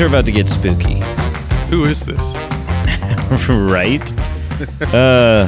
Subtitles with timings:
[0.00, 1.00] Things are about to get spooky,
[1.68, 2.18] Who is this?
[3.50, 4.12] right?
[4.94, 5.46] uh,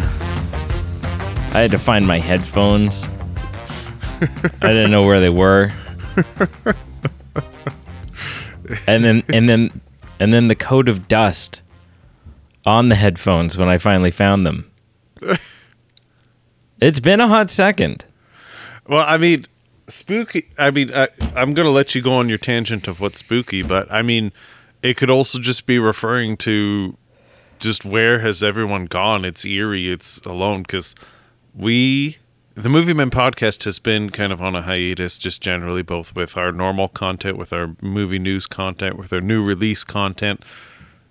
[1.55, 3.09] I had to find my headphones.
[4.61, 5.73] I didn't know where they were.
[8.87, 9.81] And then and then
[10.21, 11.63] and then the coat of dust
[12.67, 14.71] on the headphones when I finally found them.
[16.79, 18.05] It's been a hot second.
[18.87, 19.47] Well, I mean,
[19.93, 20.49] spooky.
[20.59, 23.63] I mean, I, I'm going to let you go on your tangent of what's spooky,
[23.63, 24.33] but I mean,
[24.83, 26.97] it could also just be referring to
[27.59, 29.25] just where has everyone gone?
[29.25, 29.91] It's eerie.
[29.91, 30.95] It's alone because
[31.55, 32.19] we,
[32.55, 36.37] the Movie Men podcast, has been kind of on a hiatus, just generally, both with
[36.37, 40.45] our normal content, with our movie news content, with our new release content.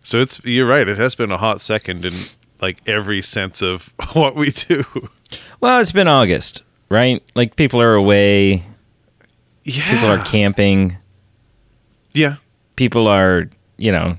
[0.01, 0.87] So it's you're right.
[0.87, 2.13] It has been a hot second in
[2.61, 4.85] like every sense of what we do.
[5.59, 7.23] Well, it's been August, right?
[7.35, 8.63] Like people are away,
[9.63, 9.91] Yeah.
[9.93, 10.97] people are camping,
[12.13, 12.35] yeah.
[12.75, 14.17] people are, you know,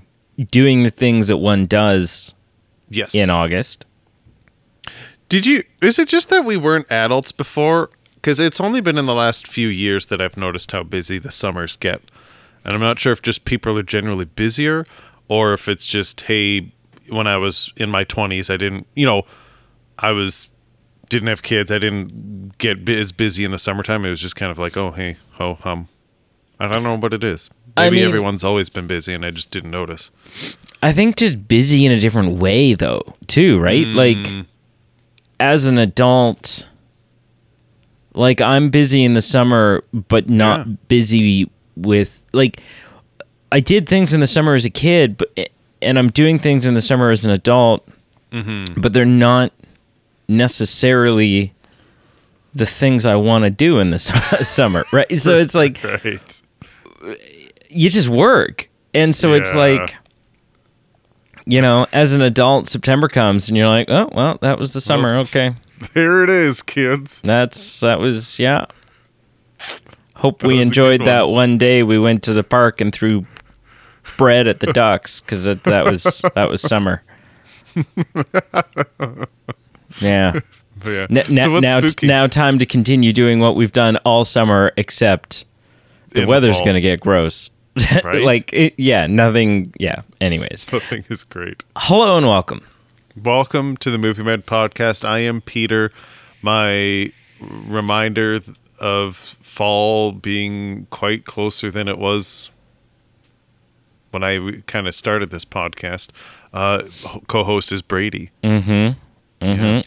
[0.51, 2.35] doing the things that one does
[2.89, 3.15] Yes.
[3.15, 3.87] in August.
[5.29, 5.65] Did you?
[5.81, 7.91] Is it just that we weren't adults before?
[8.17, 11.33] Because it's only been in the last few years that I've noticed how busy the
[11.33, 12.03] summers get,
[12.65, 14.87] and I'm not sure if just people are generally busier,
[15.29, 16.73] or if it's just hey,
[17.09, 19.23] when I was in my 20s, I didn't, you know,
[19.99, 20.49] I was
[21.13, 24.05] didn't have kids, I didn't get as busy in the summertime.
[24.05, 25.89] It was just kind of like oh hey ho hum.
[26.59, 27.51] I don't know what it is.
[27.77, 30.11] I Maybe mean- everyone's always been busy, and I just didn't notice.
[30.83, 33.87] I think just busy in a different way though, too, right?
[33.87, 33.95] Mm.
[33.95, 34.47] Like
[35.39, 36.67] as an adult
[38.15, 40.73] like I'm busy in the summer but not Yeah.
[40.89, 42.61] busy with like
[43.51, 45.47] I did things in the summer as a kid, but eh,
[45.83, 47.87] and I'm doing things in the summer as an adult,
[48.31, 48.81] mm-hmm.
[48.81, 49.53] but they're not
[50.33, 51.53] necessarily
[52.55, 55.11] the things I want to do in the su- summer, right?
[55.19, 56.43] So it's like Right.
[57.71, 58.69] you just work.
[58.95, 59.97] And so it's like
[61.45, 64.81] you know, as an adult, September comes and you're like, "Oh, well, that was the
[64.81, 65.17] summer.
[65.19, 65.55] Okay.
[65.95, 67.21] There it is, kids.
[67.23, 68.67] That's that was yeah.
[70.15, 71.07] Hope we was a enjoyed one.
[71.07, 73.27] that one day we went to the park and threw
[74.17, 77.03] bread at the ducks cuz that, that was that was summer.
[80.01, 80.41] Yeah.
[80.85, 81.07] Yeah.
[81.11, 82.09] N- so now, now, spooky?
[82.09, 85.45] now time to continue doing what we've done all summer, except
[86.11, 87.51] the In weather's going to get gross.
[88.03, 88.23] Right?
[88.25, 89.73] like, it, yeah, nothing.
[89.79, 90.03] Yeah.
[90.21, 91.63] Anyways, nothing is great.
[91.77, 92.63] hello and welcome.
[93.23, 95.05] Welcome to the Movie Men podcast.
[95.09, 95.93] I am Peter.
[96.41, 98.41] My reminder
[98.81, 102.51] of fall being quite closer than it was
[104.11, 106.09] when I kind of started this podcast.
[106.53, 106.83] Uh,
[107.29, 108.31] co-host is Brady.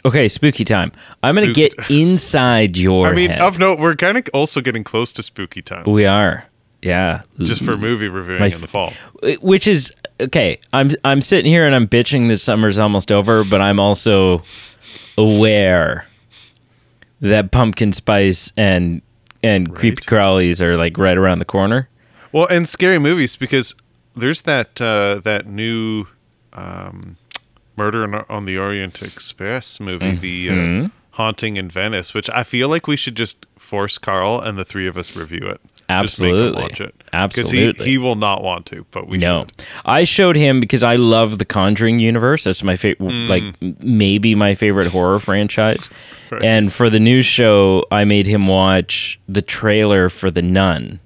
[0.06, 0.92] Okay, spooky time.
[1.24, 3.42] I'm going to get inside your I mean, head.
[3.42, 6.46] of note, we're kind of also getting close to spooky time, we are.
[6.82, 7.24] Yeah.
[7.40, 8.94] just for movie reviewing My in the fall.
[9.42, 10.60] which is okay.
[10.72, 14.44] I'm I'm sitting here and I'm bitching this summer's almost over, but I'm also
[15.18, 16.08] aware
[17.22, 19.02] that pumpkin spice and
[19.42, 21.90] and creepy crawlies are like right around the corner.
[22.32, 23.74] Well, and scary movies because
[24.16, 26.06] there's that uh, that new
[26.54, 27.18] um,
[27.78, 30.86] Murder on- the Orient Express movie, the Mm-hmm.
[30.86, 34.66] uh, Haunting in Venice, which I feel like we should just force Carl and the
[34.66, 35.62] three of us review it.
[35.88, 36.62] Just make him Absolutely.
[36.62, 36.96] watch it.
[37.14, 37.86] Absolutely.
[37.86, 39.66] he, he will not want to, but we No, should.
[39.86, 42.44] I showed him because I love the Conjuring universe.
[42.44, 43.44] That's my favorite, like
[43.82, 45.90] maybe my favorite horror franchise.
[46.32, 46.44] Right.
[46.44, 51.00] And for the new show, I made him watch the trailer for The Nun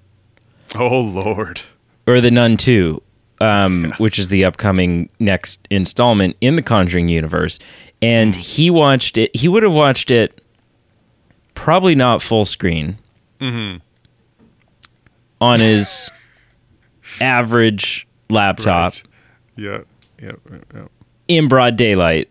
[0.73, 1.61] Oh Lord,
[2.07, 3.01] or The Nun Two,
[3.39, 7.59] um, which is the upcoming next installment in the Conjuring universe.
[8.01, 8.41] And hmm.
[8.41, 9.35] he watched it.
[9.35, 10.41] He would have watched it
[11.53, 12.97] probably not full screen
[13.39, 13.79] mm-hmm.
[15.41, 16.09] on his
[17.21, 19.03] average laptop Right.
[19.57, 19.77] Yeah,
[20.21, 20.87] yeah, yeah, yeah.
[21.27, 22.29] in broad daylight,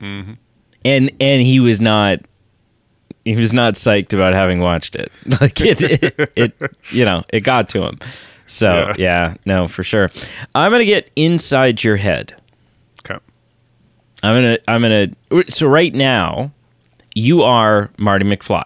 [0.00, 0.32] mm-hmm.
[0.84, 2.20] and and he was not
[3.24, 5.12] he was not psyched about having watched it.
[5.40, 7.98] Like it, it, it you know, it got to him.
[8.46, 8.94] So Yeah.
[8.98, 10.10] yeah, no, for sure.
[10.54, 12.34] I'm gonna get inside your head.
[13.00, 13.18] Okay.
[14.22, 15.08] I'm gonna I'm gonna.
[15.48, 16.52] So right now,
[17.14, 18.64] you are Marty McFly.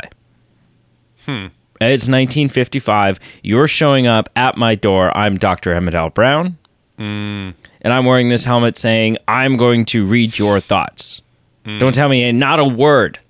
[1.26, 1.46] Hmm.
[1.80, 3.20] It's 1955.
[3.44, 5.16] You're showing up at my door.
[5.16, 5.72] I'm Dr.
[5.72, 6.10] Emmett L.
[6.10, 6.58] Brown.
[6.98, 7.54] Mm.
[7.82, 11.22] And I'm wearing this helmet saying, I'm going to read your thoughts.
[11.64, 13.20] Don't tell me not a word.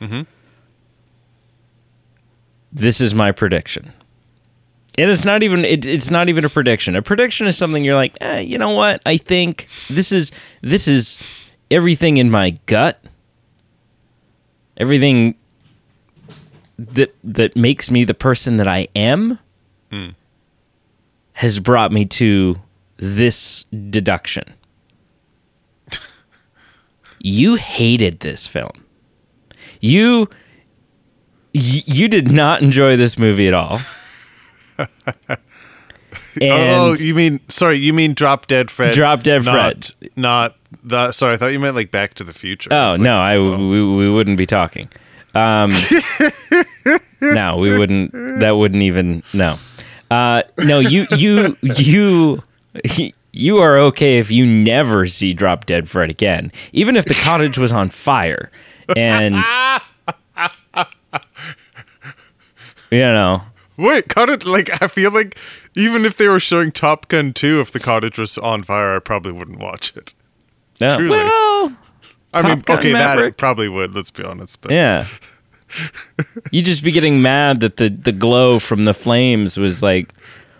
[0.00, 0.22] Mm-hmm.
[2.72, 3.92] This is my prediction.
[4.98, 6.96] And it's not even it, it's not even a prediction.
[6.96, 9.00] A prediction is something you're like, eh, you know what?
[9.06, 10.32] I think this is
[10.62, 11.18] this is
[11.70, 13.02] everything in my gut.
[14.76, 15.36] Everything
[16.78, 19.38] that that makes me the person that I am
[21.34, 22.56] has brought me to
[22.96, 24.44] this deduction.
[27.18, 28.84] you hated this film.
[29.80, 30.28] You
[31.52, 33.80] you did not enjoy this movie at all.
[36.42, 37.78] oh, you mean sorry?
[37.78, 38.94] You mean Drop Dead Fred?
[38.94, 41.12] Drop Dead not, Not the.
[41.12, 42.70] Sorry, I thought you meant like Back to the Future.
[42.72, 44.88] oh no, like, I we, we wouldn't be talking.
[45.34, 45.70] Um,
[47.20, 48.12] no, we wouldn't.
[48.12, 49.58] That wouldn't even no.
[50.10, 52.42] Uh, no, you you you
[53.32, 57.58] you are okay if you never see Drop Dead Fred again, even if the cottage
[57.58, 58.50] was on fire,
[58.96, 59.36] and
[62.90, 63.42] you know.
[63.80, 64.44] Wait, cottage.
[64.44, 65.38] Like I feel like
[65.74, 68.98] even if they were showing Top Gun 2, if the cottage was on fire, I
[68.98, 70.14] probably wouldn't watch it.
[70.80, 71.10] No, Truly.
[71.10, 71.76] well,
[72.32, 73.36] I mean, Gun okay, that I Maverick.
[73.36, 73.94] probably would.
[73.94, 74.60] Let's be honest.
[74.60, 75.06] But yeah.
[76.50, 80.12] you'd just be getting mad that the, the glow from the flames was like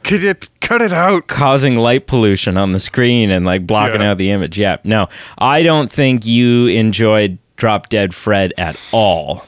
[0.05, 1.27] could you cut it out?
[1.27, 4.13] causing light pollution on the screen and like blocking Yeah.
[4.13, 4.57] out the image.
[4.59, 4.77] Yeah.
[4.85, 9.45] No, I don't think you enjoyed Drop Dead Fred at all.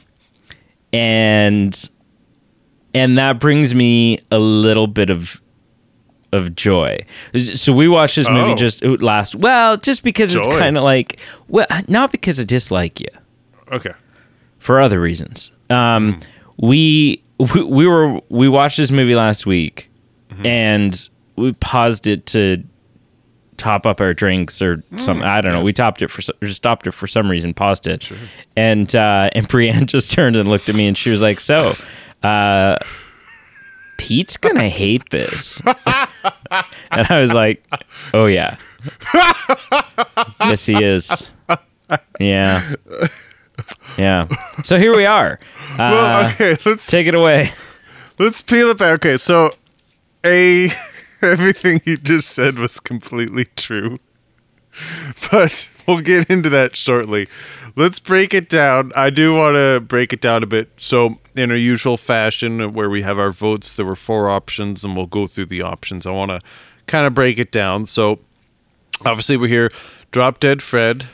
[0.91, 1.89] And
[2.93, 5.41] and that brings me a little bit of
[6.31, 6.97] of joy.
[7.37, 8.55] So we watched this movie Oh.
[8.55, 13.07] just last well, just because it's kind of like well, not because I dislike you
[13.71, 13.93] Okay.
[14.59, 15.51] for other reasons.
[15.69, 16.19] Um,
[16.57, 19.89] we, we we were we watched this movie last week,
[20.43, 22.63] and we paused it to
[23.57, 25.23] top up our drinks or something.
[25.25, 25.63] I don't know.
[25.63, 28.11] We topped it for just stopped it for some reason, paused it,
[28.55, 31.75] and uh, and Brienne just turned and looked at me, and she was like, "So."
[32.23, 32.77] Uh,
[33.97, 37.63] Pete's gonna hate this, and I was like,
[38.13, 38.57] "Oh yeah,
[40.41, 41.29] yes he is,
[42.19, 42.73] yeah,
[43.97, 44.27] yeah."
[44.63, 45.39] So here we are.
[45.77, 46.57] Well, Uh, okay.
[46.65, 47.51] Let's take it away.
[48.19, 48.95] let's peel it back.
[48.95, 49.49] Okay, so
[50.25, 50.69] a
[51.21, 53.99] everything you just said was completely true,
[55.31, 57.27] but we'll get into that shortly.
[57.75, 58.91] Let's break it down.
[58.95, 60.69] I do want to break it down a bit.
[60.77, 64.95] So, in our usual fashion, where we have our votes, there were four options, and
[64.95, 66.05] we'll go through the options.
[66.05, 66.39] I want to
[66.85, 67.87] kind of break it down.
[67.87, 68.19] So,
[69.05, 69.71] obviously, we're here.
[70.11, 71.07] Drop Dead Fred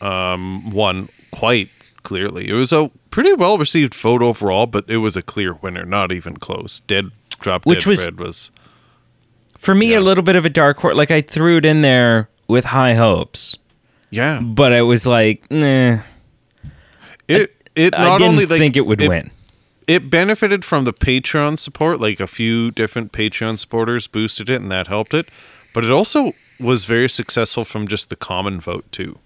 [0.00, 1.68] um, won quite
[2.04, 2.48] clearly.
[2.48, 6.10] It was a pretty well received vote overall, but it was a clear winner, not
[6.12, 6.80] even close.
[6.80, 7.10] Dead
[7.40, 8.50] Drop Which Dead was- Fred was
[9.58, 10.96] For me, a little bit of a dark horse.
[10.96, 13.58] Like I threw it in there with high hopes,
[14.10, 14.40] yeah.
[14.40, 16.00] but I was like, nah.
[17.26, 19.30] It it I not didn't only like think it would win.
[19.86, 24.70] It benefited from the Patreon support, like a few different Patreon supporters boosted it, and
[24.70, 25.30] that helped it.
[25.72, 29.18] But it also was very successful from just the common vote too.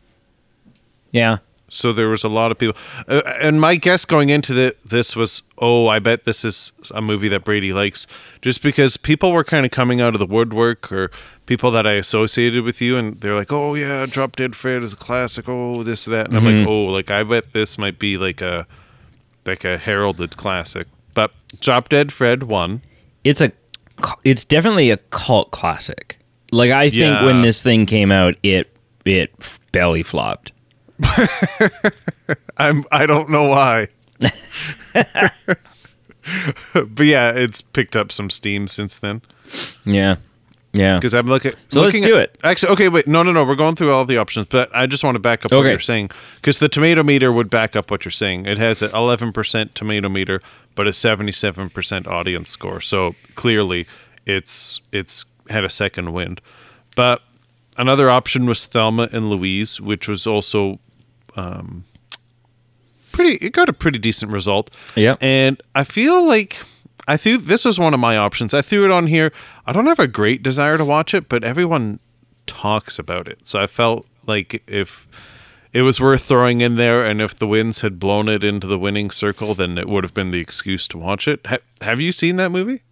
[1.11, 1.39] Yeah.
[1.75, 2.77] So there was a lot of people,
[3.09, 7.01] uh, and my guess going into the, this was, oh, I bet this is a
[7.01, 8.07] movie that Brady likes,
[8.43, 11.11] just because people were kind of coming out of the woodwork, or
[11.47, 14.93] people that I associated with you, and they're like, oh yeah, Drop Dead Fred is
[14.93, 17.99] a classic, oh this or that, and I'm like, oh, like I bet this might
[17.99, 18.67] be like a,
[19.47, 20.87] like a heralded classic.
[21.15, 22.83] But Drop Dead Fred won.
[23.25, 23.51] It's a,
[24.25, 26.19] it's definitely a cult classic.
[26.51, 27.25] Like I think Yeah.
[27.25, 28.77] when this thing came out, it
[29.07, 29.33] it
[29.73, 30.52] belly flopped.
[32.57, 33.89] I'm I don't know why.
[36.75, 39.23] but yeah, it's picked up some steam since then.
[39.85, 40.17] Yeah.
[40.73, 40.97] Yeah.
[40.97, 41.53] Because I'm looking.
[41.69, 42.39] So let's do at- it.
[42.43, 43.45] Actually, okay, wait, no, no, no.
[43.45, 45.79] We're going through all the options, but I just want to back up what you're
[45.79, 48.47] saying because the tomato meter would back up what you're saying.
[48.47, 50.41] It has an 11% tomato meter,
[50.75, 52.81] but a 77% audience score.
[52.81, 53.87] So clearly,
[54.25, 56.41] it's it's had a second wind.
[56.97, 57.21] But
[57.77, 60.79] another option was Thelma and Louise, which was also
[61.37, 61.85] um,
[63.13, 63.45] pretty.
[63.45, 64.71] It got a pretty decent result.
[64.97, 66.63] Yeah, And I feel like
[67.09, 68.55] I threw this was one of my options.
[68.55, 69.33] I threw it on here.
[69.67, 71.99] I don't have a great desire to watch it, but everyone
[72.47, 73.47] talks about it.
[73.47, 75.09] So I felt like if
[75.73, 78.79] it was worth throwing in there and if the winds had blown it into the
[78.79, 81.41] winning circle, then it would have been the excuse to watch it.
[81.47, 82.83] Ha- have you seen that movie?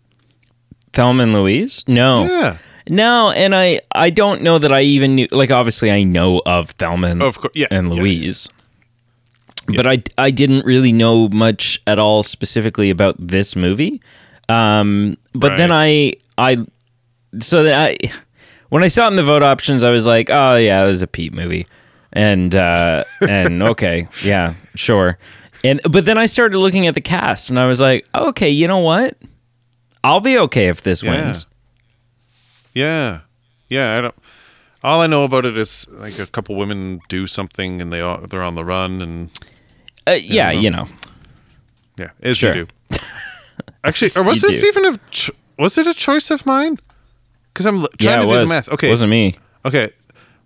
[0.93, 1.85] Thelma and Louise?
[1.87, 2.25] No.
[2.25, 2.57] Yeah.
[2.89, 6.71] No, and I I don't know that I even knew like obviously I know of
[6.71, 7.53] Thelma and, Of course.
[7.55, 7.67] Yeah.
[7.71, 8.01] and yeah, yeah.
[8.01, 8.49] Louise.
[9.67, 14.01] But I I didn't really know much at all specifically about this movie.
[14.49, 16.65] Um but then I I
[17.39, 18.11] so that I
[18.71, 21.03] when I saw it in the vote options I was like, "Oh yeah, this is
[21.03, 21.67] a Pete movie."
[22.13, 25.19] And uh and okay, yeah, sure.
[25.63, 28.67] And but then I started looking at the cast and I was like, "Okay, you
[28.67, 29.17] know what?
[30.03, 31.11] I'll be okay if this Yeah.
[31.27, 31.47] wins."
[32.75, 33.21] Yeah.
[33.69, 33.97] Yeah.
[33.99, 34.15] I don't.
[34.83, 38.19] All I know about it is like a couple women do something and they all,
[38.23, 39.31] they're on the run and
[40.07, 40.89] Uh, yeah, you know.
[41.99, 42.57] yeah, as Sure.
[42.57, 42.97] you do.
[43.85, 44.67] Actually, or was you this do.
[44.69, 46.79] even a ch- was it a choice of mine?
[47.53, 48.39] Because I'm l- trying yeah, to do was.
[48.49, 48.69] the math.
[48.71, 49.37] Okay, it wasn't me.
[49.67, 49.91] okay.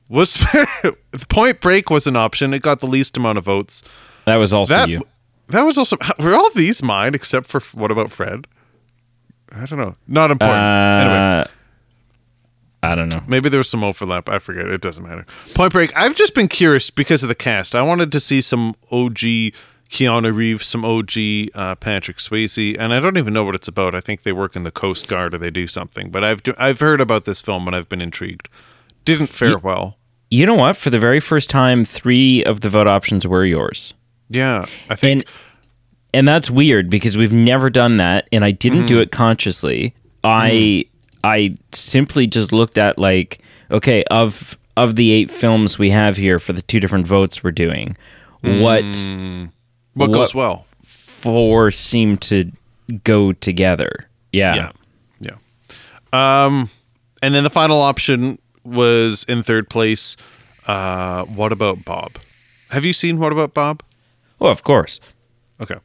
[0.09, 0.45] Was
[1.29, 2.53] Point Break was an option?
[2.53, 3.83] It got the least amount of votes.
[4.27, 5.07] That was also That you.
[5.49, 8.47] that was also were all these mine except for what about Fred?
[9.53, 9.95] I don't know.
[10.09, 10.59] Not important.
[10.61, 11.45] anyway, Uh,
[12.91, 13.23] I don't know.
[13.27, 14.29] maybe there was some overlap.
[14.29, 14.67] I forget.
[14.69, 15.25] It doesn't matter.
[15.55, 15.95] Point Break.
[15.97, 17.75] I've just been curious because of the cast.
[17.75, 19.53] I wanted to see some OG
[19.91, 23.95] Keanu Reeves, some OG uh, Patrick Swayze, and I don't even know what it's about.
[23.95, 26.11] I think they work in the Coast Guard or they do something.
[26.11, 28.49] But I've I've heard about this film and I've been intrigued.
[29.05, 29.99] Didn't fare well.
[30.31, 30.77] You know what?
[30.77, 33.95] For the very first time, three of the vote options were yours.
[34.29, 35.23] Yeah, I think.
[35.23, 35.31] and
[36.15, 38.87] and that's weird because we've never done that and i didn't Mm-hmm.
[38.87, 40.85] do it consciously i
[41.25, 43.41] i simply just looked at like
[43.71, 47.51] okay of of the eight films we have here for the two different votes we're
[47.51, 47.97] doing
[48.43, 49.51] what what
[49.95, 50.67] what- goes well?
[50.85, 52.51] four seem to
[53.05, 54.73] go together yeah, Yeah,
[56.13, 56.45] yeah.
[56.45, 56.69] Um,
[57.23, 60.17] and then the final option was in third place.
[60.67, 62.19] Uh, what about Bob?
[62.71, 63.83] Have you seen What About Bob?
[64.41, 65.01] Oh, of course
[65.61, 65.77] Okay.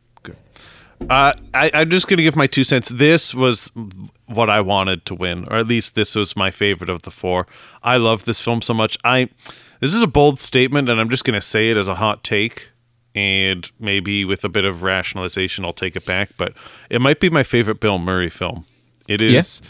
[1.10, 2.90] Uh, I, I'm just gonna give my two cents.
[2.90, 3.72] This was
[4.28, 7.48] what I wanted to win, or at least this was my favorite of the four.
[7.84, 8.98] I love this film so much.
[9.04, 9.30] I
[9.80, 12.70] this is a bold statement, and I'm just gonna say it as a hot take,
[13.16, 16.32] and maybe with a bit of rationalization, I'll take it back.
[16.38, 16.54] But
[16.90, 18.66] it might be my favorite Bill Murray film.
[19.08, 19.62] It is.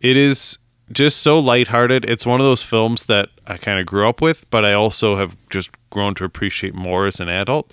[0.00, 0.58] It is
[0.92, 2.04] just so lighthearted.
[2.04, 5.16] It's one of those films that I kind of grew up with, but I also
[5.16, 7.72] have just grown to appreciate more as an adult.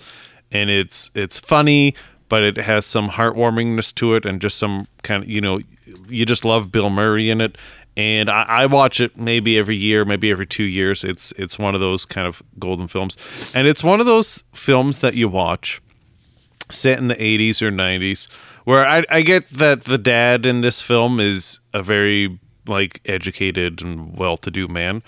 [0.52, 1.94] And it's it's funny,
[2.28, 5.60] but it has some heartwarmingness to it, and just some kind of you know,
[6.08, 7.56] you just love Bill Murray in it.
[7.96, 11.02] And I, I watch it maybe every year, maybe every two years.
[11.02, 13.16] It's it's one of those kind of golden films,
[13.54, 15.80] and it's one of those films that you watch
[16.70, 18.28] set in the 80s or 90s
[18.64, 23.80] where I, I get that the dad in this film is a very like educated
[23.80, 25.02] and well-to-do man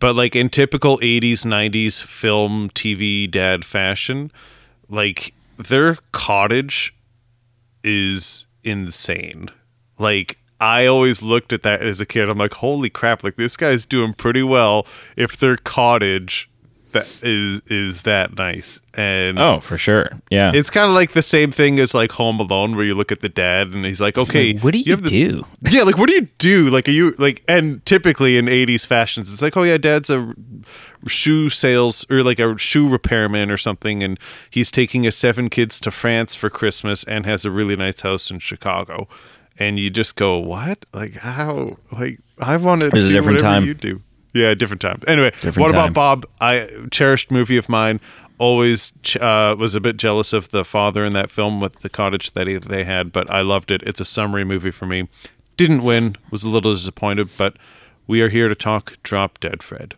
[0.00, 4.32] but like in typical 80s 90s film tv dad fashion
[4.88, 6.94] like their cottage
[7.84, 9.48] is insane.
[9.98, 12.28] Like i always looked at that as a kid.
[12.28, 14.86] I'm like holy crap like this guy's doing pretty well
[15.16, 16.50] if their cottage
[16.92, 21.22] that is is that nice and oh for sure yeah it's kind of like the
[21.22, 24.16] same thing as like Home Alone, where you look at the dad and he's like,
[24.18, 26.70] "Okay, like, what do you this- do?" Yeah, like what do you do?
[26.70, 27.42] Like, are you like?
[27.48, 30.34] And typically in '80s fashions, it's like, "Oh yeah, dad's a
[31.06, 34.18] shoe sales or like a shoe repairman or something, and
[34.50, 38.30] he's taking his seven kids to France for Christmas and has a really nice house
[38.30, 39.06] in Chicago."
[39.58, 40.86] And you just go, "What?
[40.92, 41.76] Like how?
[41.92, 43.64] Like I want to do different whatever time.
[43.64, 45.02] you do." Yeah, different time.
[45.06, 45.90] Anyway, Different what time.
[45.90, 46.26] about Bob?
[46.40, 48.00] I cherished movie of mine.
[48.38, 52.32] Always uh, was a bit jealous of the father in that film with the cottage
[52.32, 53.82] that he, they had, but I loved it.
[53.82, 55.08] It's a summery movie for me.
[55.56, 56.16] Didn't win.
[56.30, 57.56] Was a little disappointed, but
[58.06, 59.94] we are here to talk Drop Dead Fred.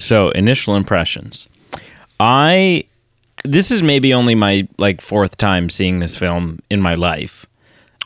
[0.00, 1.48] so initial impressions
[2.18, 2.82] i
[3.44, 7.46] this is maybe only my like fourth time seeing this film in my life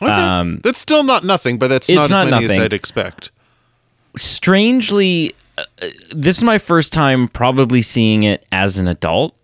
[0.01, 0.11] Okay.
[0.11, 2.57] Um, that's still not nothing, but that's it's not as not many as.
[2.57, 3.31] I'd expect.
[4.17, 5.63] Strangely uh,
[6.11, 9.35] this is my first time probably seeing it as an adult.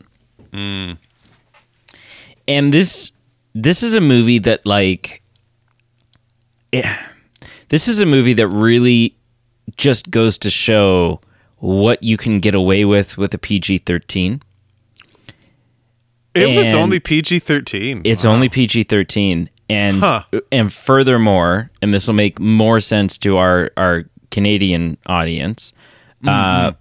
[2.48, 3.12] And this
[3.54, 5.22] this is a movie that like
[6.72, 7.08] yeah,
[7.70, 9.16] this is a movie that really
[9.76, 11.22] just goes to show
[11.58, 14.42] what you can get away with with a PG-13
[16.34, 18.02] It was only PG thirteen.
[18.06, 20.24] It's only PG thirteen, and Huh.
[20.52, 25.74] and furthermore, and this will make more sense to our our Canadian audience.
[26.26, 26.74] Uh,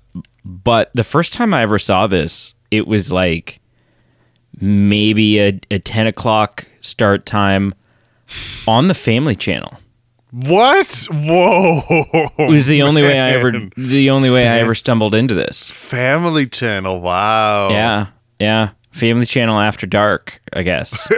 [0.45, 3.61] but the first time I ever saw this, it was like
[4.61, 7.75] maybe a, a ten o'clock start time
[8.67, 9.73] on the Family Channel.
[10.33, 11.07] what?
[11.11, 11.81] Whoa!
[12.39, 15.71] It was the only way I ever the only way I ever stumbled into this.
[15.71, 17.01] Family Channel.
[17.01, 17.71] Wow.
[17.71, 18.07] Yeah,
[18.41, 18.71] yeah.
[18.93, 21.09] Family Channel After Dark, I guess,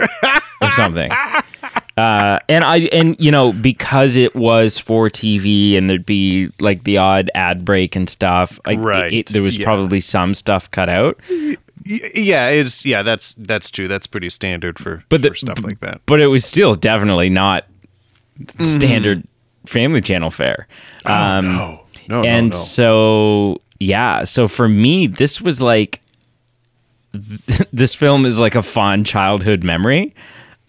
[0.61, 1.11] or something.
[1.97, 6.83] Uh, and I and you know because it was for TV and there'd be like
[6.85, 8.57] the odd ad break and stuff.
[8.65, 9.65] Like Right, it, there was yeah.
[9.65, 11.19] probably some stuff cut out,
[11.83, 13.03] yeah, it's yeah.
[13.03, 13.87] That's that's true.
[13.89, 16.01] That's pretty standard for but the, for stuff like that.
[16.05, 17.65] But it was still definitely not
[18.39, 18.63] Mm-hmm.
[18.63, 19.23] standard
[19.65, 20.65] Family Channel fare.
[21.05, 22.57] Um, no, no, and no, no.
[22.57, 25.99] so yeah so for me this was like
[27.13, 30.13] th- this film is like a fond childhood memory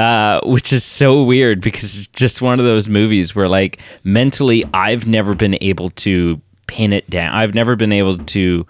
[0.01, 4.65] uh, which is so weird because it's just one of those movies where like mentally
[4.73, 8.65] i've never been able to pin it down i've never been able to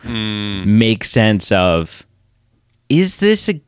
[0.66, 2.04] make sense of
[2.88, 3.60] is this a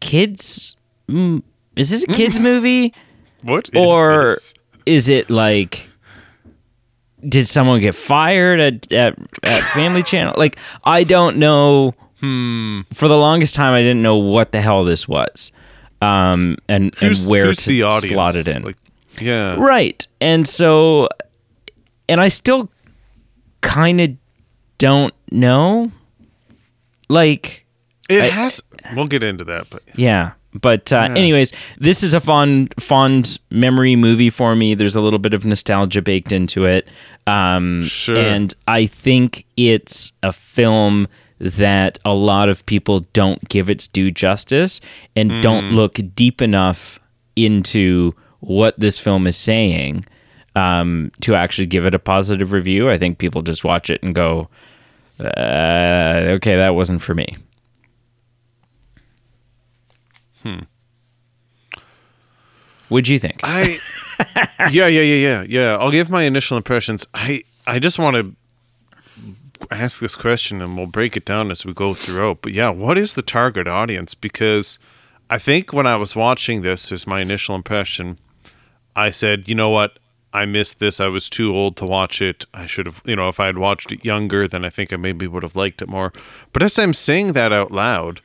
[0.00, 1.42] kids mm,
[1.76, 2.92] is this a kids movie
[3.42, 4.54] what is or this?
[4.86, 5.86] is it like
[7.28, 10.34] did someone get fired at at, at Family Channel?
[10.36, 11.94] Like I don't know.
[12.20, 12.82] Hmm.
[12.92, 15.52] For the longest time, I didn't know what the hell this was,
[16.00, 18.08] um, and Who's, and where who's to the audience?
[18.08, 18.62] slot it in.
[18.62, 18.76] Like,
[19.20, 19.56] yeah.
[19.58, 20.06] Right.
[20.20, 21.08] And so,
[22.08, 22.70] and I still
[23.60, 24.16] kind of
[24.78, 25.92] don't know.
[27.08, 27.66] Like,
[28.08, 28.62] It I- has.
[28.94, 30.32] We'll get into that, but yeah.
[30.52, 34.74] But, uh, anyways, this is a fond, fond memory movie for me.
[34.74, 36.88] There's a little bit of nostalgia baked into it.
[37.26, 38.16] Um, Sure.
[38.16, 41.06] And I think it's a film
[41.40, 44.80] that a lot of people don't give its due justice
[45.16, 45.42] and Mm.
[45.42, 47.00] don't look deep enough
[47.34, 50.04] into what this film is saying
[50.54, 52.90] um, to actually give it a positive review.
[52.90, 54.48] I think people just watch it and go,
[55.18, 57.36] uh, okay, that wasn't for me.
[60.42, 60.60] Hmm.
[62.88, 63.40] What'd you think?
[63.44, 63.78] I.
[64.70, 65.76] yeah, yeah, yeah, yeah, yeah.
[65.76, 67.06] I'll give my initial impressions.
[67.14, 68.34] I I just want to
[69.70, 72.42] ask this question, and we'll break it down as we go throughout.
[72.42, 74.14] But yeah, what is the target audience?
[74.14, 74.78] Because
[75.28, 78.18] I think when I was watching this, as my initial impression,
[78.96, 79.98] I said, you know what?
[80.32, 81.00] I missed this.
[81.00, 82.46] I was too old to watch it.
[82.54, 84.96] I should have, you know, if I had watched it younger, then I think I
[84.96, 86.12] maybe would have liked it more.
[86.52, 88.20] But as I'm saying that out loud,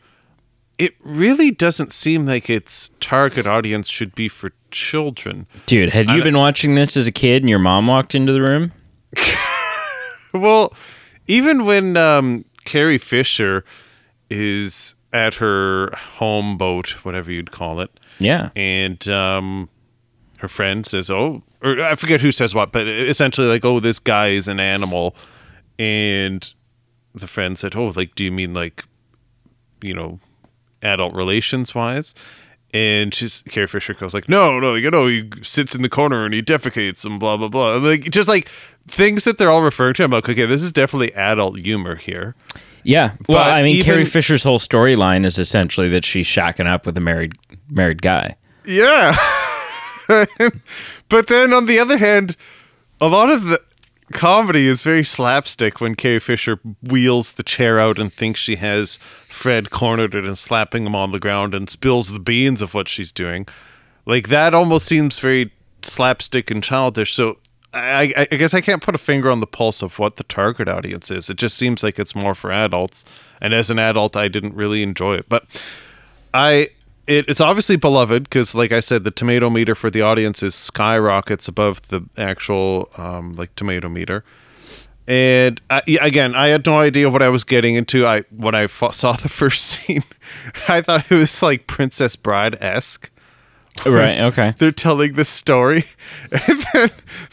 [0.78, 5.48] it really doesn't seem like its target audience should be for children.
[5.66, 8.42] Dude, had you been watching this as a kid and your mom walked into the
[8.42, 8.72] room?
[10.36, 10.74] Well,
[11.28, 13.64] even when um, Carrie Fisher
[14.30, 17.90] is at her home boat, whatever you'd call it,
[18.20, 18.50] Yeah.
[18.56, 19.70] and um,
[20.38, 24.00] her friend says, "Oh," or I forget who says what, but essentially like, "Oh, this
[24.00, 25.16] guy is an animal,"
[25.80, 26.52] and
[27.14, 28.84] the friend said, "Oh, like, do you mean like,
[29.82, 30.20] you know,
[30.82, 32.14] adult relations wise?"
[32.74, 36.26] And she's Carrie Fisher goes like, "No, no, you know, he sits in the corner
[36.26, 38.50] and he defecates and blah blah blah." Like just like
[38.88, 40.04] things that they're all referring to.
[40.04, 42.36] I'm like, okay, this is definitely adult humor here.
[42.84, 43.14] Yeah.
[43.28, 46.86] Well, But I mean, even- Carrie Fisher's whole storyline is essentially that she's shacking up
[46.86, 47.34] with a married
[47.70, 48.36] married guy.
[48.66, 49.16] Yeah.
[51.10, 52.36] but then on the other hand,
[53.02, 53.62] a lot of the
[54.14, 58.98] comedy is very slapstick when Carrie Fisher wheels the chair out and thinks she has
[59.30, 62.88] Fred cornered it and slapping him on the ground and spills the beans of what
[62.88, 63.48] she's doing.
[64.06, 67.14] Like that almost seems very slapstick and childish.
[67.14, 67.40] So
[67.76, 70.70] I, I guess I can't put a finger on the pulse of what the target
[70.70, 71.30] audience is.
[71.30, 73.04] It just seems like it's more for adults.
[73.42, 75.28] And as an adult, I didn't really enjoy it.
[75.28, 75.46] But
[76.34, 76.70] I
[77.08, 80.56] it, it's obviously beloved because, like I said, the tomato meter for the audience is
[80.56, 84.24] skyrockets above the actual um, like tomato meter.
[85.08, 88.08] And I, again, I had no idea what I was getting into.
[88.08, 90.04] I when I saw the first scene,
[90.68, 93.12] I thought it was like Princess Bride esque.
[93.86, 94.20] Right.
[94.20, 94.54] Okay.
[94.58, 95.84] They're telling the story,
[96.32, 96.90] and then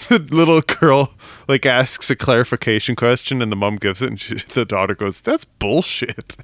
[0.09, 1.14] the little girl
[1.48, 5.20] like asks a clarification question, and the mom gives it, and she, the daughter goes,
[5.20, 6.37] "That's bullshit."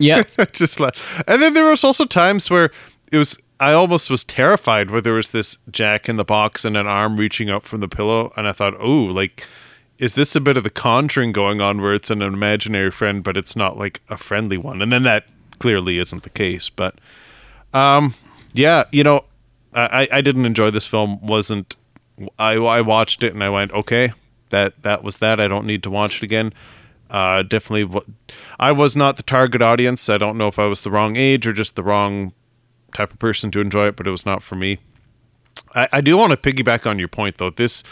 [0.00, 0.22] Yeah.
[0.52, 1.00] Just laughed.
[1.28, 2.70] And then there was also times where
[3.12, 6.76] it was I almost was terrified where there was this jack in the box and
[6.76, 9.46] an arm reaching up from the pillow and I thought, "Oh, like
[9.98, 13.36] is this a bit of the conjuring going on where it's an imaginary friend but
[13.36, 16.96] it's not like a friendly one?" And then that clearly isn't the case, but
[17.74, 18.14] um
[18.58, 19.24] yeah, you know,
[19.74, 21.76] I I didn't enjoy this film wasn't
[22.38, 24.12] I I watched it and I went, "Okay,
[24.50, 25.40] that that was that.
[25.40, 26.52] I don't need to watch it again."
[27.10, 28.02] uh, definitely
[28.58, 30.08] I was not the target audience.
[30.08, 32.32] I don't know if I was the wrong age or just the wrong
[32.94, 34.78] type of person to enjoy it, but it was not for me.
[35.74, 37.50] I, I do want to piggyback on your point though.
[37.50, 37.82] This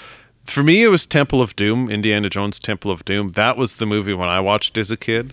[0.44, 3.28] for me it was Temple of Doom, Indiana Jones Temple of Doom.
[3.28, 5.32] That was the movie when I watched as a kid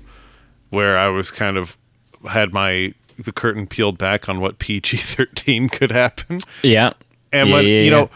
[0.69, 1.77] where I was kind of
[2.29, 6.39] had my the curtain peeled back on what PG thirteen could happen.
[6.61, 6.93] Yeah.
[7.33, 7.89] And when yeah, you yeah.
[7.89, 8.09] know,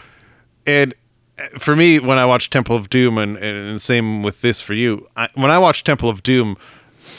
[0.65, 0.93] and
[1.39, 4.73] uh, for me, when I watched Temple of Doom, and, and same with this for
[4.73, 6.57] you, I, when I watched Temple of Doom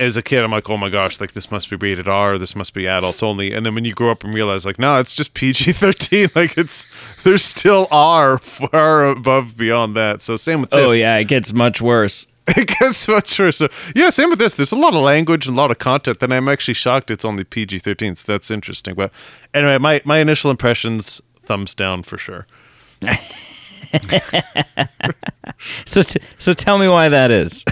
[0.01, 2.55] as a kid, I'm like, oh my gosh, like this must be rated R, this
[2.55, 3.53] must be adults only.
[3.53, 6.59] And then when you grow up and realize, like, no, it's just PG 13, like
[6.59, 6.87] it's
[7.25, 10.23] there's still R far above beyond that.
[10.23, 10.91] So same with oh, this.
[10.91, 12.27] Oh yeah, it gets much worse.
[12.49, 13.59] It gets much worse.
[13.59, 14.55] So yeah, same with this.
[14.55, 17.25] There's a lot of language and a lot of content and I'm actually shocked it's
[17.25, 18.17] only PG 13.
[18.17, 18.95] So that's interesting.
[18.95, 19.13] But
[19.55, 22.47] anyway, my my initial impressions, thumbs down for sure.
[25.85, 27.65] So t- so tell me why that is.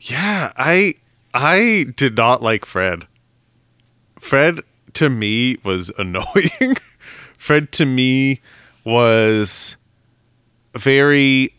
[0.00, 0.94] Yeah, I
[1.32, 3.06] I did not like Fred.
[4.18, 4.60] Fred
[4.94, 6.76] to me was annoying.
[7.36, 8.40] Fred to me
[8.84, 9.76] was
[10.74, 11.50] very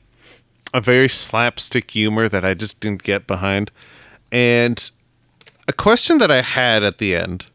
[0.74, 3.72] a very slapstick humor that I just didn't get behind.
[4.32, 4.90] And
[5.68, 7.48] a question that I had at the end,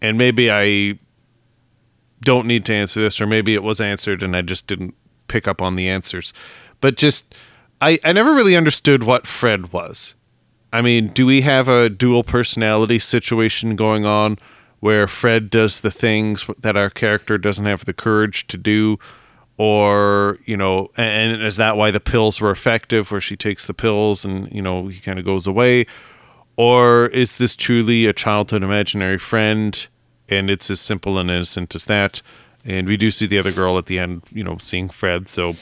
[0.00, 0.98] and maybe I
[2.20, 4.94] don't need to answer this, or maybe it was answered and I just didn't
[5.28, 6.32] pick up on the answers.
[6.80, 7.34] But just
[7.80, 10.14] I I never really understood what Fred was.
[10.72, 14.36] I mean, do we have a dual personality situation going on
[14.80, 18.98] where Fred does the things that our character doesn't have the courage to do?
[19.58, 23.72] Or, you know, and is that why the pills were effective, where she takes the
[23.72, 25.86] pills and, you know, he kind of goes away?
[26.56, 29.86] Or is this truly a childhood imaginary friend
[30.28, 32.20] and it's as simple and innocent as that?
[32.66, 35.30] And we do see the other girl at the end, you know, seeing Fred.
[35.30, 35.54] So,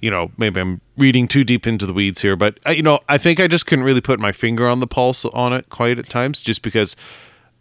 [0.00, 3.00] you know, maybe I'm reading too deep into the weeds here, but uh, you know,
[3.08, 5.98] I think I just couldn't really put my finger on the pulse on it quite
[5.98, 6.94] at times, just because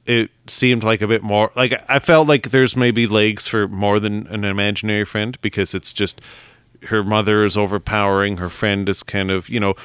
[0.05, 3.99] it seemed like a bit more like I felt like there's maybe legs for more
[3.99, 6.21] than an imaginary friend because it's just
[6.87, 9.75] her mother is overpowering, her friend is kind of you know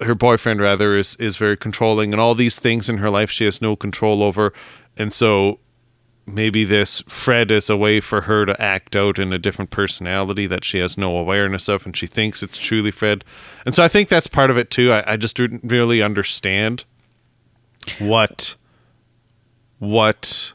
[0.00, 3.44] her boyfriend rather is is very controlling and all these things in her life she
[3.44, 4.52] has no control over
[4.96, 5.60] and so
[6.26, 10.46] maybe this Fred is a way for her to act out in a different personality
[10.46, 13.24] that she has no awareness of, and she thinks it's truly Fred.
[13.66, 14.92] And so I think that's part of it too.
[14.92, 16.84] I, I just didn't really understand
[17.98, 18.56] what
[19.84, 20.52] what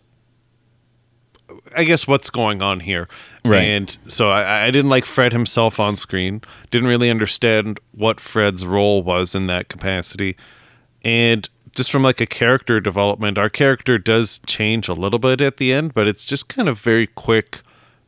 [1.75, 3.07] I guess what's going on here.
[3.45, 3.61] Right.
[3.61, 6.41] And so I, I didn't like Fred himself on screen.
[6.69, 10.35] Didn't really understand what Fred's role was in that capacity.
[11.03, 15.57] And just from like a character development, our character does change a little bit at
[15.57, 17.61] the end, but it's just kind of very quick,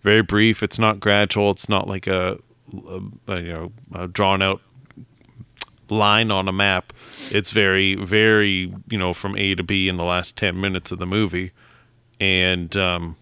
[0.03, 0.63] very brief.
[0.63, 1.51] It's not gradual.
[1.51, 2.39] It's not like a,
[2.87, 4.61] a, a you know a drawn out
[5.91, 6.93] line on a map.
[7.29, 10.99] It's very very you know from A to B in the last ten minutes of
[10.99, 11.51] the movie,
[12.19, 13.17] and um,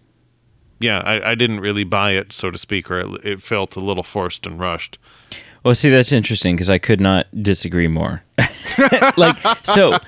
[0.78, 3.80] yeah, I, I didn't really buy it so to speak, or it, it felt a
[3.80, 4.98] little forced and rushed.
[5.62, 8.22] Well, see, that's interesting because I could not disagree more.
[9.16, 9.98] like, so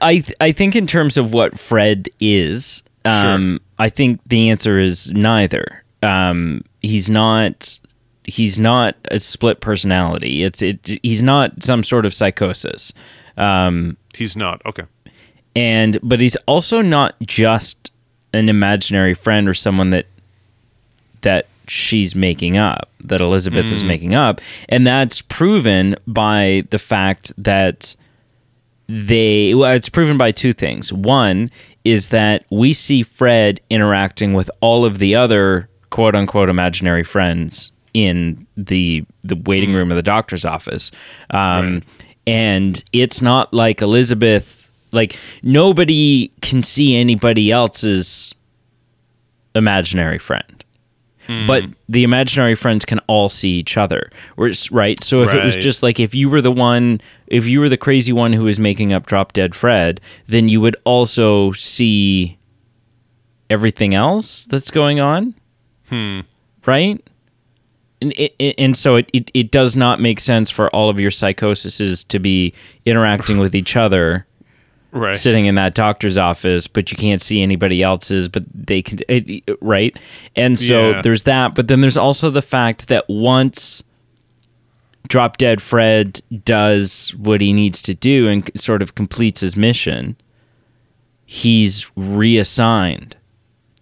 [0.00, 3.66] I th- I think in terms of what Fred is, um, sure.
[3.78, 5.84] I think the answer is neither.
[6.02, 7.78] Um, he's not
[8.26, 10.42] he's not a split personality.
[10.42, 11.00] It's it.
[11.02, 12.92] He's not some sort of psychosis.
[13.36, 14.84] Um, he's not okay.
[15.54, 17.90] And but he's also not just
[18.34, 20.06] an imaginary friend or someone that
[21.22, 23.72] that she's making up that Elizabeth mm.
[23.72, 27.96] is making up, and that's proven by the fact that
[28.88, 30.92] they well, it's proven by two things.
[30.92, 31.50] One
[31.84, 37.70] is that we see Fred interacting with all of the other quote unquote imaginary friends
[37.96, 40.92] in the the waiting room of the doctor's office.
[41.30, 41.84] Um, right.
[42.26, 48.34] and it's not like Elizabeth like nobody can see anybody else's
[49.54, 50.62] imaginary friend.
[51.26, 51.46] Mm.
[51.46, 54.10] But the imaginary friends can all see each other.
[54.36, 55.02] Right?
[55.02, 55.38] So if right.
[55.38, 58.34] it was just like if you were the one if you were the crazy one
[58.34, 62.38] who was making up Drop Dead Fred, then you would also see
[63.48, 65.34] everything else that's going on.
[65.88, 66.20] Hmm.
[66.66, 67.02] Right?
[68.00, 72.04] And, and so it, it, it does not make sense for all of your psychoses
[72.04, 72.52] to be
[72.84, 74.26] interacting with each other
[74.96, 75.16] right.
[75.16, 78.98] sitting in that doctor's office, but you can't see anybody else's, but they can,
[79.60, 79.96] right?
[80.34, 81.02] And so yeah.
[81.02, 81.54] there's that.
[81.54, 83.82] But then there's also the fact that once
[85.08, 90.16] Drop Dead Fred does what he needs to do and sort of completes his mission,
[91.24, 93.16] he's reassigned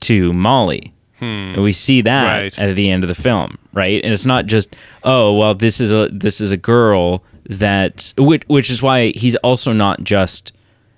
[0.00, 0.93] to Molly.
[1.25, 1.55] Hmm.
[1.55, 2.59] And we see that right.
[2.59, 4.03] at the end of the film, right?
[4.05, 8.43] And it's not just, oh, well, this is a this is a girl that which,
[8.47, 10.53] which is why he's also not just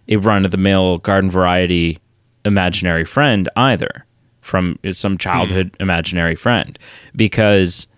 [0.08, 2.00] a run of the mill garden variety
[2.44, 4.04] imaginary friend either
[4.40, 5.82] from some childhood hmm.
[5.82, 6.78] imaginary friend
[7.14, 7.88] because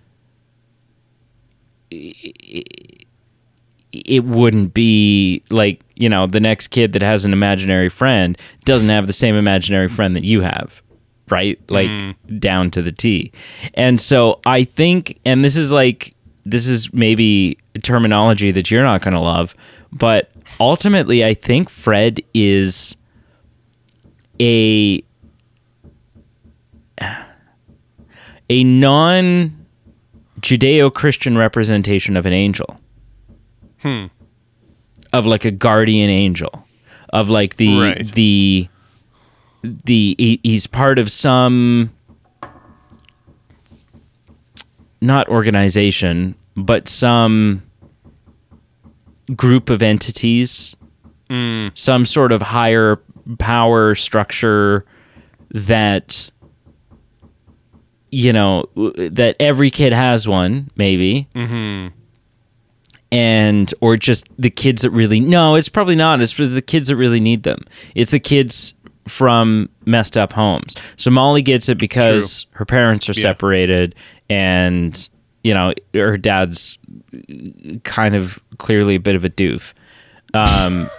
[1.91, 3.05] it,
[3.93, 8.89] it wouldn't be like you know the next kid that has an imaginary friend doesn't
[8.89, 10.83] have the same imaginary friend that you have
[11.31, 12.15] right like mm.
[12.39, 13.33] down to the t
[13.75, 16.15] and so i think and this is like
[16.45, 19.55] this is maybe terminology that you're not going to love
[19.93, 22.97] but ultimately, I think Fred is
[24.41, 25.03] a
[28.51, 29.67] a non
[30.41, 32.79] Judeo-Christian representation of an angel.
[33.79, 34.07] Hmm.
[35.13, 36.65] Of like a guardian angel.
[37.11, 38.13] Of like the right.
[38.13, 38.69] the
[39.63, 41.91] the he, he's part of some
[45.01, 47.63] not organization, but some
[49.35, 50.77] group of entities,
[51.29, 51.77] mm.
[51.79, 53.01] some sort of higher
[53.39, 54.85] power structure
[55.51, 56.31] that
[58.11, 61.95] you know that every kid has one maybe mm-hmm.
[63.13, 66.97] and or just the kids that really no it's probably not it's the kids that
[66.97, 67.63] really need them
[67.95, 68.73] it's the kids
[69.09, 72.59] from messed up homes so molly gets it because True.
[72.59, 73.23] her parents are yeah.
[73.23, 73.95] separated
[74.31, 75.09] and
[75.43, 76.79] you know, her dad's
[77.85, 79.73] kind of clearly a bit of a doof.
[80.35, 80.91] Um,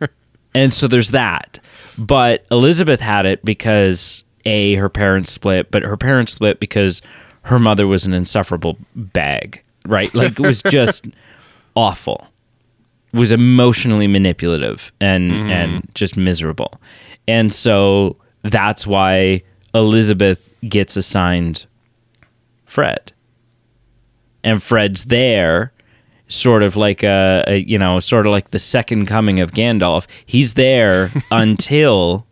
[0.54, 1.58] and so there's that.
[1.98, 7.02] But Elizabeth had it because A, her parents split, but her parents split because
[7.42, 10.14] her mother was an insufferable bag, right?
[10.14, 11.08] Like it was just
[11.74, 12.28] awful.
[13.12, 16.80] Was emotionally manipulative and and just miserable.
[17.26, 19.42] And so that's why
[19.74, 21.66] Elizabeth gets assigned
[22.64, 23.12] Fred.
[24.44, 25.72] And Fred's there
[26.26, 30.06] sort of like a, a you know, sort of like the second coming of Gandalf.
[30.24, 32.26] He's there until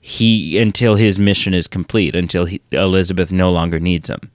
[0.00, 4.30] he until his mission is complete, until he, Elizabeth no longer needs him.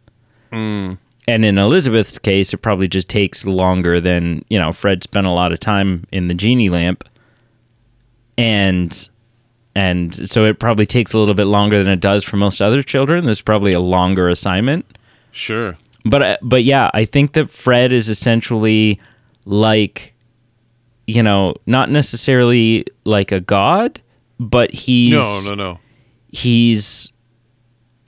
[0.52, 0.98] Mm.
[1.28, 4.72] And in Elizabeth's case, it probably just takes longer than you know.
[4.72, 7.04] Fred spent a lot of time in the genie lamp,
[8.38, 9.10] and
[9.76, 12.82] and so it probably takes a little bit longer than it does for most other
[12.82, 13.26] children.
[13.26, 14.98] There's probably a longer assignment.
[15.32, 15.78] Sure.
[16.06, 19.00] But uh, but yeah, I think that Fred is essentially
[19.46, 20.14] like
[21.08, 24.02] you know, not necessarily like a god,
[24.40, 25.80] but he's No, no, no.
[26.30, 27.12] he's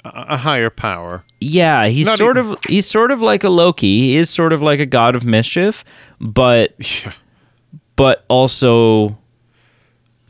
[0.06, 1.24] A, a higher power.
[1.40, 4.00] yeah, he's Not sort even- of he's sort of like a Loki.
[4.00, 5.84] He is sort of like a god of mischief,
[6.20, 6.74] but
[7.06, 7.12] Yeah.
[7.96, 9.18] but also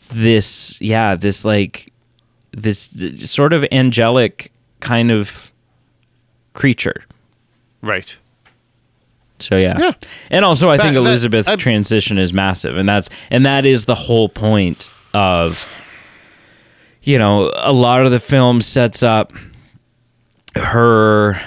[0.07, 1.91] this yeah, this like
[2.51, 2.89] this
[3.29, 5.51] sort of angelic kind of
[6.53, 7.03] creature.
[7.81, 8.17] Right.
[9.39, 9.77] So yeah.
[9.79, 9.91] Yeah.
[10.31, 13.65] And also I That- think that- Elizabeth's I'm- transition is massive and that's and that
[13.65, 15.67] is the whole point of
[17.03, 19.31] you know, a lot of the film sets up
[20.55, 21.39] her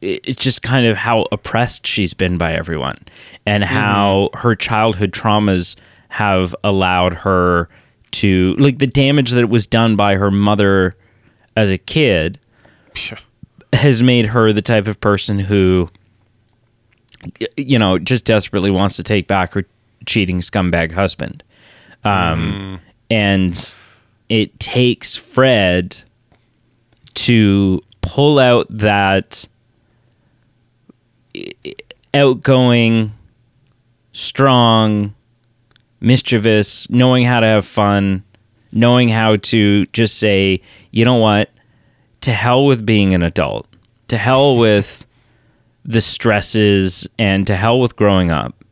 [0.00, 2.98] it's just kind of how oppressed she's been by everyone
[3.44, 3.74] and mm-hmm.
[3.74, 5.74] how her childhood traumas
[6.08, 7.68] have allowed her
[8.12, 10.94] to like the damage that was done by her mother
[11.56, 12.38] as a kid
[13.72, 15.90] has made her the type of person who
[17.56, 19.64] you know just desperately wants to take back her
[20.06, 21.42] cheating scumbag husband.
[22.04, 23.74] Um, and
[24.28, 26.02] it takes fred
[27.14, 29.46] to pull out that
[32.14, 33.12] outgoing
[34.12, 35.14] strong
[36.00, 38.22] mischievous knowing how to have fun
[38.72, 41.50] knowing how to just say you know what
[42.22, 43.68] to hell with being an adult,
[44.08, 45.06] to hell with
[45.84, 48.64] the stresses, and to hell with growing up.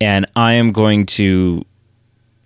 [0.00, 1.64] And I am going to,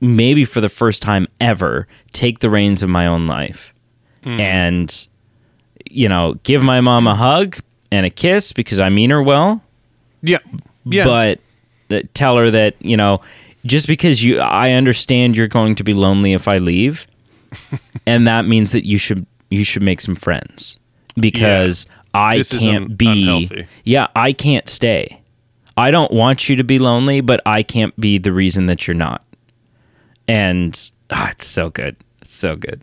[0.01, 3.75] maybe for the first time ever, take the reins of my own life
[4.25, 5.07] and,
[5.91, 7.59] you know, give my mom a hug
[7.91, 9.63] and a kiss because I mean her well
[10.23, 10.39] Yeah.
[10.87, 11.05] Yeah.
[11.05, 11.41] but
[11.91, 13.21] uh, tell her that you know
[13.67, 17.07] just because you i understand you're going to be lonely if i leave
[18.07, 20.79] and that means that you should you should make some friends
[21.17, 23.67] because i This can't un- be unhealthy.
[23.85, 25.21] yeah i can't stay
[25.77, 28.95] i don't want you to be lonely but i can't be the reason that you're
[28.97, 29.23] not
[30.29, 32.83] and ah, it's so good It's so good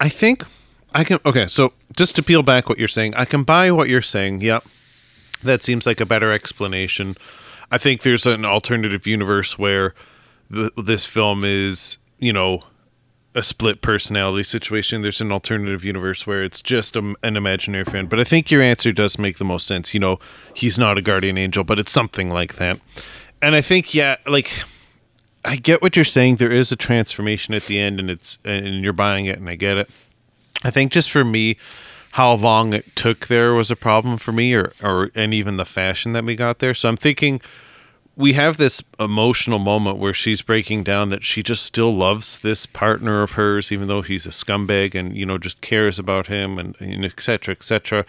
[0.00, 0.44] I think
[0.94, 1.18] I can.
[1.26, 4.40] Okay, so just to peel back what you're saying, I can buy what you're saying.
[4.40, 4.64] Yep,
[5.42, 7.14] that seems like a better explanation.
[7.70, 9.94] I think there's an alternative universe where
[10.48, 12.62] this film is, you know,
[13.34, 15.02] a split personality situation.
[15.02, 18.08] There's an alternative universe where it's just a, an imaginary friend.
[18.08, 19.94] But I think your answer does make the most sense.
[19.94, 20.18] You know,
[20.54, 22.80] he's not a guardian angel, but it's something like that.
[23.40, 24.64] And I think, yeah, like
[25.44, 26.36] I get what you're saying.
[26.36, 29.54] There is a transformation at the end, and it's and you're buying it, and I
[29.54, 29.90] get it.
[30.62, 31.56] I think just for me,
[32.12, 35.64] how long it took there was a problem for me, or or and even the
[35.64, 36.74] fashion that we got there.
[36.74, 37.40] So I'm thinking
[38.16, 42.66] we have this emotional moment where she's breaking down that she just still loves this
[42.66, 46.58] partner of hers, even though he's a scumbag, and you know just cares about him,
[46.58, 48.04] and, and et cetera, et cetera.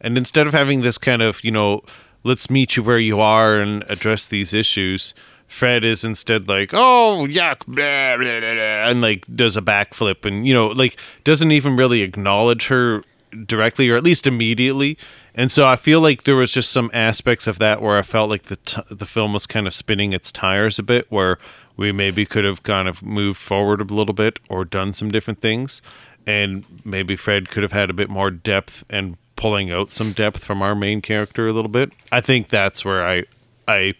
[0.00, 1.82] And instead of having this kind of you know
[2.24, 5.14] let's meet you where you are and address these issues.
[5.46, 10.44] Fred is instead like, oh yuck, blah, blah, blah, and like does a backflip, and
[10.44, 13.04] you know, like doesn't even really acknowledge her
[13.44, 14.96] directly, or at least immediately.
[15.34, 18.30] And so I feel like there was just some aspects of that where I felt
[18.30, 21.38] like the t- the film was kind of spinning its tires a bit, where
[21.76, 25.40] we maybe could have kind of moved forward a little bit or done some different
[25.40, 25.82] things,
[26.26, 30.42] and maybe Fred could have had a bit more depth and pulling out some depth
[30.42, 31.92] from our main character a little bit.
[32.10, 33.24] I think that's where I
[33.68, 33.94] I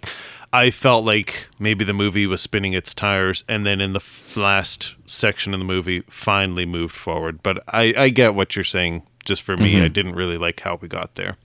[0.52, 4.36] I felt like maybe the movie was spinning its tires, and then in the f-
[4.38, 7.42] last section of the movie, finally moved forward.
[7.42, 9.02] But I, I get what you're saying.
[9.26, 11.36] Just for me, I didn't really like how we got there.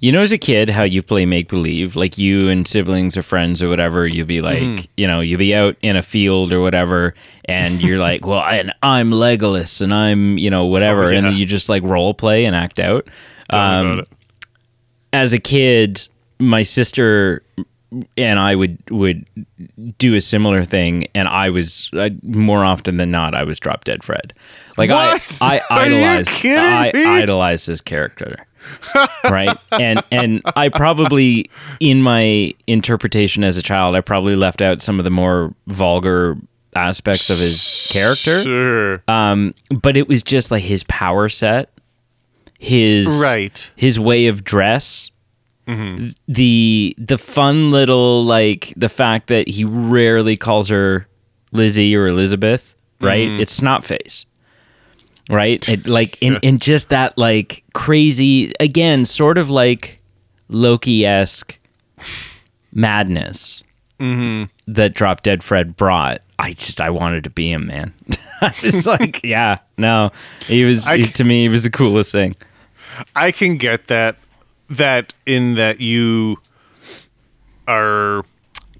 [0.00, 3.22] You know, as a kid, how you play make believe, like you and siblings or
[3.22, 4.84] friends or whatever, you'll be like, Mm-hmm.
[4.96, 8.72] you know, you'll be out in a field or whatever, and you're like, well, and
[8.82, 11.04] I'm Legolas and I'm, you know, whatever.
[11.04, 11.18] Oh, yeah.
[11.28, 13.06] And you just like role play and act out.
[13.52, 14.06] Um,
[15.12, 16.08] as a kid,
[16.40, 17.42] my sister
[18.16, 19.26] and I would would
[19.98, 23.84] do a similar thing, and I was uh, more often than not, I was drop
[23.84, 24.32] dead Fred.
[24.80, 25.38] Like What?
[25.42, 27.04] I, I Are you idolized, kidding I me?
[27.06, 28.46] idolized this character,
[29.24, 29.56] right?
[29.72, 34.98] And and I probably, in my interpretation as a child, I probably left out some
[34.98, 36.36] of the more vulgar
[36.76, 39.02] aspects of his character Sure.
[39.08, 41.68] um, but it was just like his power set,
[42.58, 43.70] his Right.
[43.76, 45.10] his way of dress,
[46.28, 51.06] the the fun little like the fact that he rarely calls her
[51.52, 53.28] Lizzie or Elizabeth, right?
[53.40, 54.26] It's snot face.
[55.30, 55.66] Right?
[55.68, 60.00] It, like and, and just that like crazy again, sort of like
[60.48, 61.58] Loki esque
[62.72, 63.62] madness
[63.98, 64.44] mm-hmm.
[64.72, 66.22] that Drop Dead Fred brought.
[66.38, 67.94] I just I wanted to be him, man.
[68.40, 70.10] I was like, yeah, no,
[70.46, 72.34] he was he- to me he was the coolest thing.
[73.14, 74.16] I can get that
[74.68, 76.38] that in that you
[77.68, 78.24] are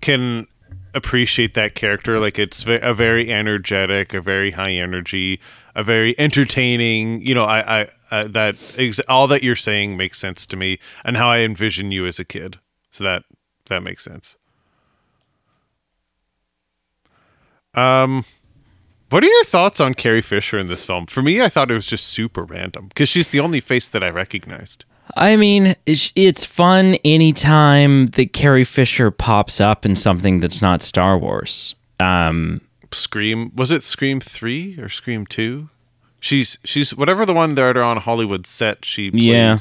[0.00, 0.46] can
[0.94, 5.38] appreciate that character like it's a very energetic a very high energy
[5.74, 10.46] a very entertaining you know i i, that ex- all that you're saying makes sense
[10.46, 12.58] to me and how i envision you as a kid
[12.90, 13.24] so that
[13.66, 14.36] that makes sense
[17.74, 18.24] um
[19.10, 21.06] what are your thoughts on Carrie Fisher in this film?
[21.06, 24.04] For me, I thought it was just super random because she's the only face that
[24.04, 24.84] I recognized.
[25.16, 30.80] I mean, it's, it's fun anytime that Carrie Fisher pops up in something that's not
[30.82, 31.74] Star Wars.
[31.98, 32.60] Um,
[32.92, 35.68] Scream was it Scream three or Scream two?
[36.20, 38.84] She's she's whatever the one that are on Hollywood set.
[38.84, 39.56] She Yeah.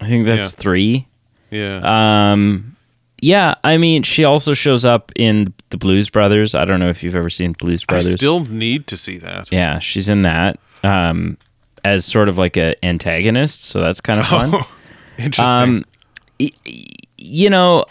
[0.00, 0.56] I think that's Yeah.
[0.58, 1.06] three.
[1.50, 2.76] Yeah, Um,
[3.22, 6.54] yeah, I mean, she also shows up in the Blues Brothers.
[6.54, 8.12] I don't know if you've ever seen Blues I Brothers.
[8.12, 9.50] still need to see that.
[9.50, 11.38] yeah, she's in that um,
[11.84, 14.52] as sort of like a antagonist, so that's kind of fun.
[15.16, 15.84] Interesting.
[16.38, 16.50] Um,
[17.16, 17.84] you know,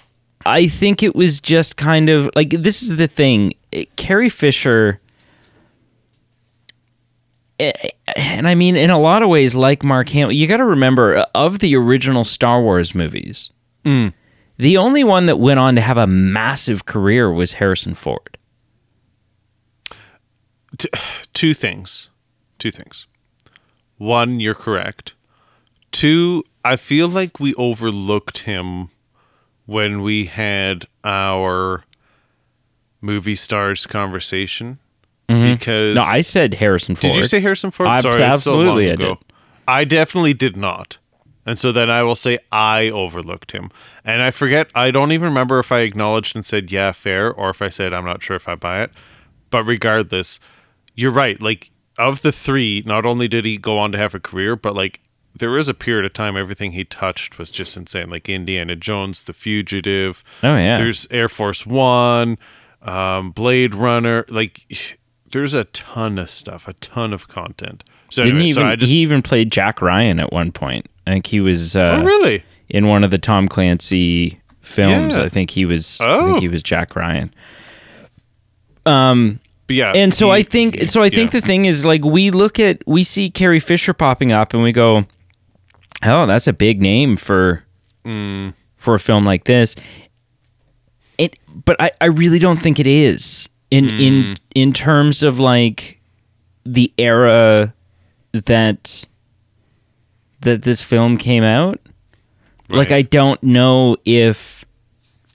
[0.46, 3.54] I think it was just kind of like this is the thing.
[3.72, 5.00] It, Carrie Fisher,
[7.60, 10.58] eh, eh, and I mean, in a lot of ways, like Mark Hamill, you got
[10.58, 13.52] to remember uh, of the original Star Wars movies,
[13.84, 14.14] mm.
[14.58, 18.38] the only one that went on to have a massive career was Harrison Ford.
[21.34, 22.10] Two things.
[22.60, 23.08] Two things.
[23.98, 25.14] One, you're correct.
[25.92, 28.90] Two, I feel like we overlooked him
[29.66, 31.84] when we had our
[33.02, 34.80] movie stars conversation
[35.28, 35.96] because Mm-hmm.
[35.96, 37.14] No, I said Harrison Ford.
[37.14, 37.90] Did you say Harrison Ford?
[37.90, 39.18] Abs- Sorry, absolutely I did.
[39.68, 40.98] I definitely did not.
[41.46, 43.70] And so then I will say I overlooked him.
[44.04, 47.50] And I forget, I don't even remember if I acknowledged and said, yeah, fair, or
[47.50, 48.92] if I said, I'm not sure if I buy it.
[49.50, 50.40] But regardless,
[50.94, 51.42] you're right.
[51.42, 54.76] Like, of the three, not only did he go on to have a career, but
[54.76, 55.00] like,
[55.36, 58.10] there was a period of time everything he touched was just insane.
[58.10, 60.24] Like Indiana Jones, The Fugitive.
[60.44, 60.78] Oh, yeah.
[60.78, 62.38] There's Air Force One,
[62.88, 64.26] um, Blade Runner.
[64.30, 64.66] Like,
[65.32, 67.84] there's a ton of stuff, a ton of content.
[68.10, 70.52] So Didn't anyway, he so even I just he even played Jack Ryan at one
[70.52, 70.88] point?
[71.06, 71.76] I think he was.
[71.76, 72.44] Uh, oh really?
[72.70, 75.16] in one of the Tom Clancy films.
[75.16, 75.24] Yeah.
[75.24, 76.00] I think he was.
[76.02, 76.26] I Oh.
[76.28, 77.34] think he was Jack Ryan.
[78.84, 80.82] But yeah, And so he- I think.
[80.84, 81.40] So I think yeah.
[81.42, 84.72] the thing is like we look at we see Carrie Fisher popping up and we
[84.72, 85.04] go,
[86.06, 87.64] oh, that's a big name for
[88.06, 88.54] Mm.
[88.78, 89.76] for a film like this.
[91.18, 94.00] It, but I, I really don't think it is in Mm.
[94.02, 96.00] in in terms of like
[96.66, 97.74] the era
[98.34, 99.06] that
[100.42, 101.80] that this film came out.
[102.70, 104.66] Like I don't know if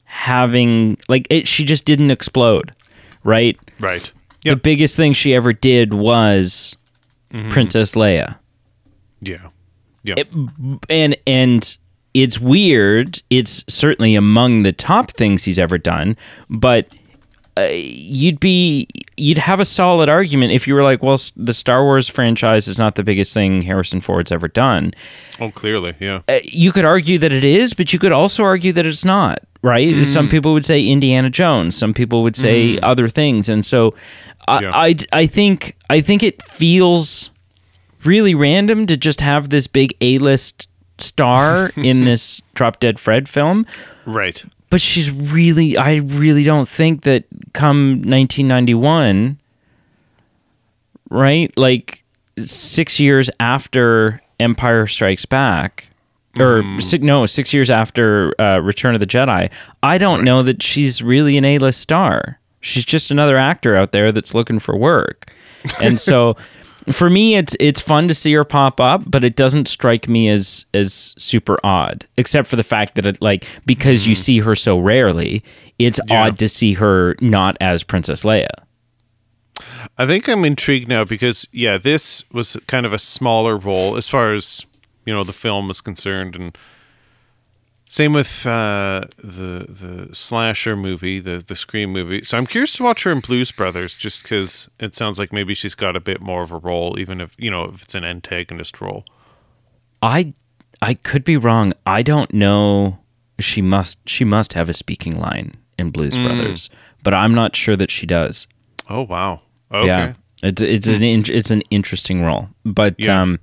[0.05, 2.75] having like it she just didn't explode,
[3.25, 3.59] right?
[3.81, 4.13] right.
[4.45, 6.77] The biggest thing she ever did was
[7.33, 7.49] Mm-hmm.
[7.49, 8.37] Princess Leia.
[9.23, 9.49] Yeah.
[10.05, 10.17] Yeah.
[10.91, 11.79] And and
[12.15, 13.23] it's weird.
[13.31, 16.17] It's certainly among the top things he's ever done,
[16.51, 16.87] but
[17.57, 18.87] uh, you'd be
[19.19, 22.79] you'd have a solid argument if you were like, well, the Star Wars franchise is
[22.79, 24.93] not the biggest thing Harrison Ford's ever done.
[25.41, 26.23] oh, clearly, yeah.
[26.29, 29.41] Uh, you could argue that it is, but you could also argue that it's not,
[29.63, 30.05] right?
[30.07, 33.95] Some people would say Indiana Jones, some people would say other things, and so
[34.49, 34.71] I, Yeah.
[34.75, 37.31] I, I think I think it feels
[38.05, 40.69] really random to just have this big A list
[40.99, 43.67] star in this Drop Dead Fred film,
[44.07, 44.45] Right.
[44.71, 49.39] but she's really I really don't think that come 1991,
[51.11, 51.53] right?
[51.59, 52.05] Like
[52.39, 55.89] six years after Empire Strikes Back
[56.39, 59.51] or six, no, six years after uh, Return of the Jedi,
[59.83, 62.39] I don't know that she's really an A-list star.
[62.61, 65.33] She's just another actor out there that's looking for work,
[65.81, 66.37] and so.
[66.91, 70.29] For me, it's it's fun to see her pop up, but it doesn't strike me
[70.29, 72.07] as as super odd.
[72.17, 74.21] Except for the fact that it like because you mm-hmm.
[74.23, 75.43] see her so rarely,
[75.79, 76.25] it's Yeah.
[76.25, 78.49] odd to see her not as Princess Leia.
[79.99, 84.09] I think I'm intrigued now because yeah, this was kind of a smaller role as
[84.09, 84.67] far as
[85.05, 86.57] you know the film is concerned, and
[87.93, 92.25] same with uh, the the slasher movie, the the Scream movie.
[92.25, 95.53] So I'm curious to watch her in Blues Brothers, just because it sounds like maybe
[95.53, 98.03] she's got a bit more of a role, even if you know if it's an
[98.05, 99.05] antagonist role.
[100.01, 100.33] I
[100.81, 101.75] I could be wrong.
[101.87, 102.99] I don't know.
[103.39, 106.25] She must she must have a speaking line in Blues Mm.
[106.25, 106.71] Brothers,
[107.03, 108.47] but I'm not sure that she does.
[108.89, 113.21] Oh wow, okay, Yeah, it's it's an in, it's an interesting role, but Yeah.
[113.21, 113.39] um,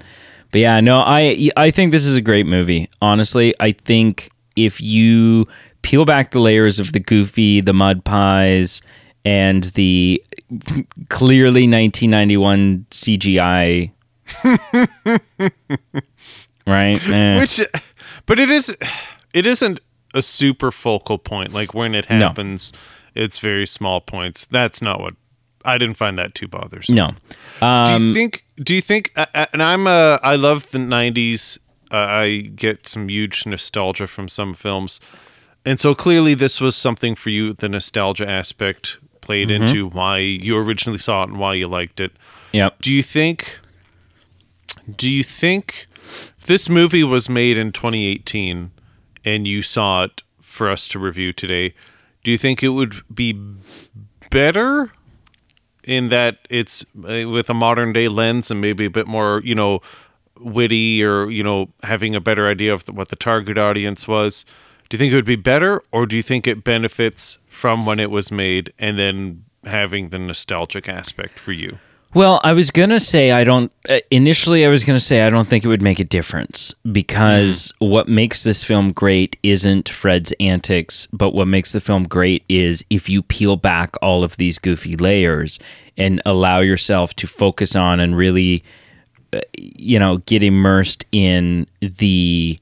[0.51, 2.89] but yeah, no, I I think this is a great movie.
[2.99, 4.31] Honestly, I think
[4.65, 5.47] if you
[5.81, 8.81] peel back the layers of the goofy, the mud pies,
[9.25, 10.23] and the
[11.09, 13.91] clearly 1991 CGI,
[16.67, 17.09] right?
[17.09, 17.39] Eh.
[17.39, 17.61] which,
[18.25, 18.75] but it is,
[19.33, 19.79] it isn't
[20.13, 21.53] a super focal point.
[21.53, 22.19] Like when it No.
[22.27, 22.71] happens,
[23.15, 24.45] it's very small points.
[24.45, 25.13] That's not what
[25.65, 26.95] I didn't find that too bothersome.
[26.95, 27.11] no,
[27.59, 28.45] Do Um, you think?
[28.63, 29.11] Do you think?
[29.15, 31.57] Uh, and I'm uh, I love the '90s.
[31.91, 34.99] Uh, I get some huge nostalgia from some films,
[35.65, 37.53] and so clearly this was something for you.
[37.53, 39.63] The nostalgia aspect played Mm-hmm.
[39.63, 42.11] into why you originally saw it and why you liked it.
[42.51, 42.79] yep.
[42.81, 43.59] Do you think?
[44.95, 45.85] Do you think
[46.47, 48.71] this movie was made in 2018
[49.23, 51.75] and you saw it for us to review today?
[52.23, 53.39] Do you think it would be
[54.31, 54.91] better
[55.83, 59.53] in that it's uh, with a modern day lens and maybe a bit more, you
[59.55, 59.81] know,
[60.39, 64.45] witty or you know having a better idea of what the target audience was?
[64.89, 67.99] Do you think it would be better, or do you think it benefits from when
[67.99, 71.77] it was made and then having the nostalgic aspect for you?
[72.15, 73.71] Well, I was gonna say I don't.
[73.87, 77.71] Uh, initially, I was gonna say I don't think it would make a difference because
[77.77, 82.83] what makes this film great isn't Fred's antics, but what makes the film great is
[82.89, 85.59] if you peel back all of these goofy layers
[85.97, 88.63] and allow yourself to focus on and really,
[89.57, 92.59] you know, get immersed in the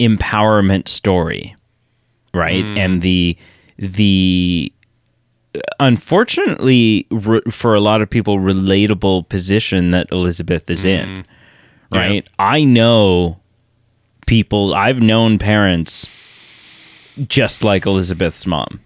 [0.00, 1.54] empowerment story,
[2.34, 2.64] right?
[2.64, 2.78] Hmm.
[2.78, 3.36] And the
[3.78, 4.72] the
[5.78, 11.24] unfortunately re- for a lot of people relatable position that Elizabeth is in
[11.92, 11.96] hmm.
[11.96, 12.28] right?
[12.38, 13.42] I know
[14.26, 16.06] people i've known parents
[17.28, 18.80] just like elizabeth's mom.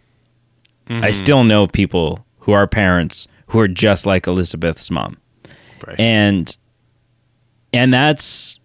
[0.88, 1.12] I mm-hmm.
[1.12, 5.18] still know people who are parents who are just like elizabeth's mom.
[5.86, 6.00] Right.
[6.00, 6.57] and
[7.77, 8.59] and that's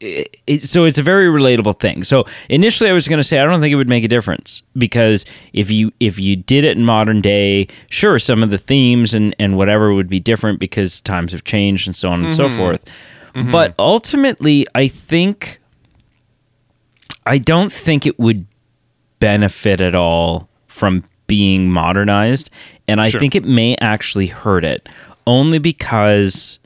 [0.00, 2.02] it, it- so it's a very relatable thing.
[2.04, 4.62] So initially, I was going to say I don't think it would make a difference
[4.76, 9.14] because if you if you did it in modern day, sure, some of the themes
[9.14, 12.46] and and whatever would be different because times have changed and so on and so
[12.48, 12.56] mm-hmm.
[12.56, 12.84] forth.
[13.34, 13.50] Mm-hmm.
[13.50, 15.60] But ultimately, I think
[17.26, 18.46] I don't think it would
[19.18, 22.50] benefit at all from being modernized,
[22.86, 23.18] and I Sure.
[23.20, 24.88] think it may actually hurt it
[25.26, 26.58] only because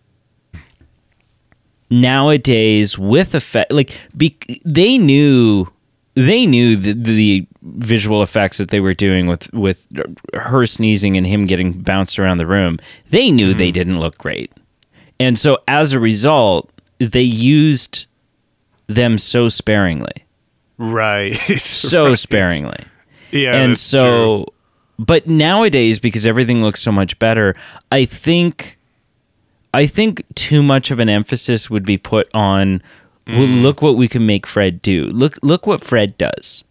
[1.90, 5.68] nowadays with effect like be, they knew
[6.14, 9.86] they knew the, the visual effects that they were doing with with
[10.34, 12.78] her sneezing and him getting bounced around the room
[13.10, 13.58] they knew mm-hmm.
[13.58, 14.52] they didn't look great
[15.20, 18.06] and so as a result they used
[18.86, 20.24] them so sparingly
[20.80, 21.34] Right.
[21.58, 22.18] so Right.
[22.18, 22.84] sparingly
[23.30, 23.54] Yeah.
[23.54, 24.46] and so
[24.98, 27.54] but nowadays because everything looks so much better
[27.92, 28.77] i think
[29.74, 32.82] i think too much of an emphasis would be put on
[33.26, 33.62] well, Mm.
[33.62, 36.64] look what we can make fred do look look what fred does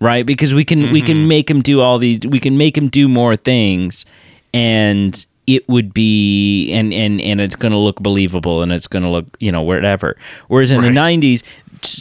[0.00, 1.06] right because we can we Mm-hmm.
[1.06, 4.04] can make him do all these we can make him do more things
[4.52, 9.02] and it would be and and and it's going to look believable and it's going
[9.02, 10.16] to look you know whatever
[10.48, 11.42] whereas in the 90s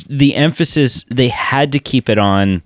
[0.07, 2.61] the emphasis they had to keep it on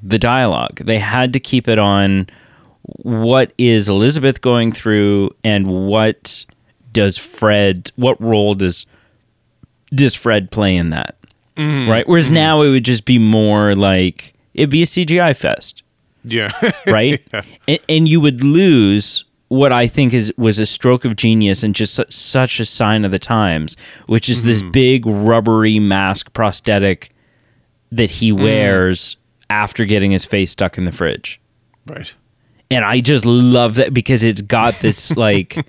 [0.00, 0.76] the dialogue.
[0.76, 2.28] They had to keep it on
[2.96, 6.44] what is Elizabeth going through and what
[6.92, 8.86] does Fred what role does
[9.94, 11.16] does Fred play in that?
[11.56, 11.90] Mm-hmm.
[11.90, 12.08] Right?
[12.08, 12.34] Whereas mm-hmm.
[12.34, 15.82] now it would just be more like it'd be a CGI fest,
[16.24, 16.50] Yeah.
[16.86, 17.22] right?
[17.66, 21.74] and, and you would lose what I think is was a stroke of genius and
[21.74, 23.76] just su- such a sign of the times,
[24.06, 24.72] which is this mm-hmm.
[24.72, 27.12] big rubbery mask prosthetic
[27.90, 28.42] that he mm.
[28.42, 29.16] wears
[29.48, 31.40] after getting his face stuck in the fridge.
[31.86, 32.14] right.
[32.70, 35.62] And I just love that because it's got this like uh,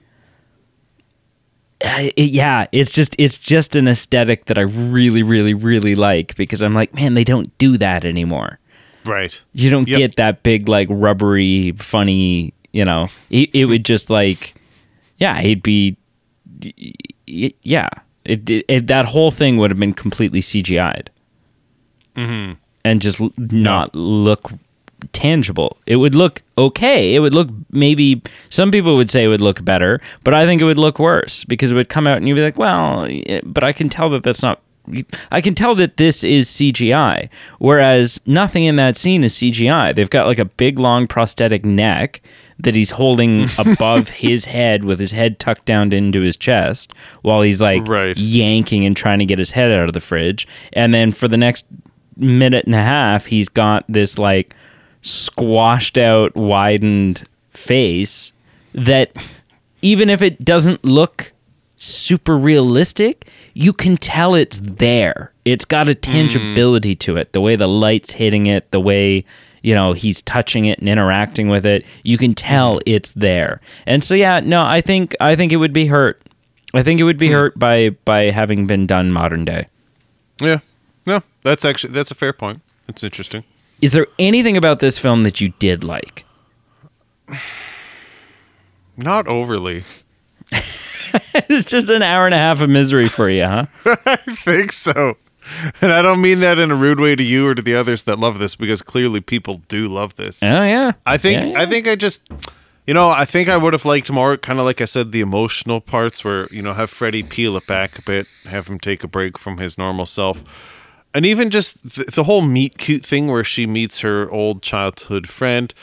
[2.16, 6.62] it- yeah, it's just it's just an aesthetic that I really, really, really like because
[6.62, 8.60] I'm like, man, they don't do that anymore.
[9.06, 9.42] Right.
[9.54, 9.98] You don't Yep.
[9.98, 12.54] get that big like rubbery, funny.
[12.74, 14.54] You know, it, it would just like,
[15.18, 15.98] yeah, he'd be,
[17.28, 17.90] y- yeah.
[18.26, 21.10] It, it, it that whole thing would have been completely CGI'd,
[22.16, 22.54] mm-hmm.
[22.84, 24.52] and just not look
[25.14, 25.78] tangible.
[25.86, 27.16] It would look okay.
[27.16, 30.62] It would look maybe some people would say it would look better, but I think
[30.62, 33.08] it would look worse because it would come out and you'd be like, well,
[33.46, 34.62] but I can tell that that's not.
[35.32, 37.30] I can tell that this is CGI,
[37.60, 39.94] whereas nothing in that scene is CGI.
[39.94, 42.22] They've got like a big long prosthetic neck
[42.58, 46.92] that he's holding above his head with his head tucked down into his chest
[47.22, 48.18] while he's like Right.
[48.18, 50.48] yanking and trying to get his head out of the fridge.
[50.74, 51.66] And then for the next
[52.18, 54.56] minute and a half, he's got this like
[55.02, 58.34] squashed out, widened face
[58.74, 59.12] that
[59.82, 61.32] even if it doesn't look
[61.76, 65.32] super realistic, you can tell it's there.
[65.46, 67.34] It's got a tangibility to it.
[67.34, 69.26] The way the light's hitting it, the way
[69.62, 72.94] you know he's touching it and interacting with it, you can tell mm-hmm.
[72.94, 73.62] it's there.
[73.86, 76.22] And so yeah, no, I think I think it would be hurt.
[76.74, 77.34] I think it would be hmm.
[77.34, 79.68] hurt by by having been done modern day.
[80.40, 80.60] Yeah.
[81.06, 82.62] No, that's actually that's a fair point.
[82.86, 83.44] That's interesting.
[83.82, 86.26] Is there anything about this film that you did like?
[88.98, 89.84] Not overly.
[90.52, 93.66] it's just an hour and a half of misery for you, huh?
[94.06, 95.16] I think so.
[95.82, 98.04] And I don't mean that in a rude way to you or to the others
[98.04, 100.44] that love this because clearly people do love this.
[100.44, 100.92] Oh yeah.
[101.06, 101.60] I think Yeah, yeah.
[101.60, 102.30] I think I just
[102.86, 105.22] you know, I think I would have liked more kind of like I said the
[105.22, 109.04] emotional parts where, you know, have Freddie peel it back a bit, have him take
[109.04, 110.44] a break from his normal self.
[111.14, 115.28] And even just the, the whole meet cute thing where she meets her old childhood
[115.28, 115.74] friend.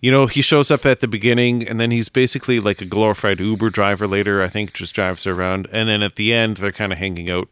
[0.00, 3.38] You know, he shows up at the beginning and then he's basically like a glorified
[3.38, 5.68] Uber driver later, I think just drives her around.
[5.72, 7.48] And then at the end they're kind of hanging out.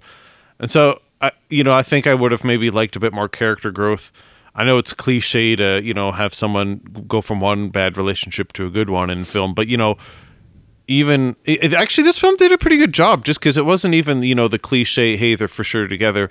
[0.58, 3.28] And so, I, you know, I think I would have maybe liked a bit more
[3.28, 4.10] character growth.
[4.54, 8.66] I know it's cliche to, you know, have someone go from one bad relationship to
[8.66, 9.96] a good one in film, but, you know,
[10.88, 14.24] even it- actually, this film did a pretty good job just because it wasn't even,
[14.24, 16.28] you know, the cliche, hey, they're for sure together.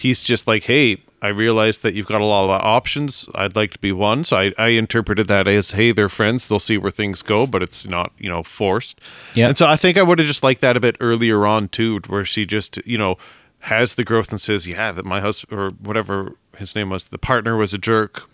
[0.00, 3.28] He's just like, hey, I realized that you've got a lot of options.
[3.34, 4.24] I'd like to be one.
[4.24, 6.48] So I, I interpreted that as, hey, they're friends.
[6.48, 8.98] They'll see where things go, but it's not, you know, forced.
[9.34, 9.48] Yeah.
[9.48, 12.00] And so I think I would have just liked that a bit earlier on too,
[12.06, 13.18] where she just, you know,
[13.64, 17.18] has the growth and says, yeah, that my husband or whatever his name was, the
[17.18, 18.26] partner was a jerk.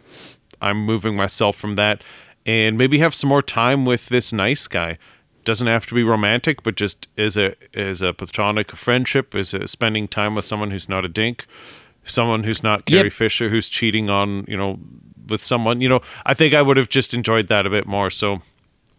[0.63, 2.01] I'm moving myself from that
[2.47, 4.99] and maybe have some more time with this nice guy.
[5.47, 9.69] Doesn't have to be romantic, but just is a as a platonic friendship, is a
[9.69, 11.47] spending time with someone who's not a dink,
[12.05, 13.13] someone who's not Carrie Yep.
[13.13, 14.81] Fisher, who's cheating on, you know,
[15.29, 15.81] with someone.
[15.81, 18.11] You know, I think I would have just enjoyed that a bit more.
[18.11, 18.43] So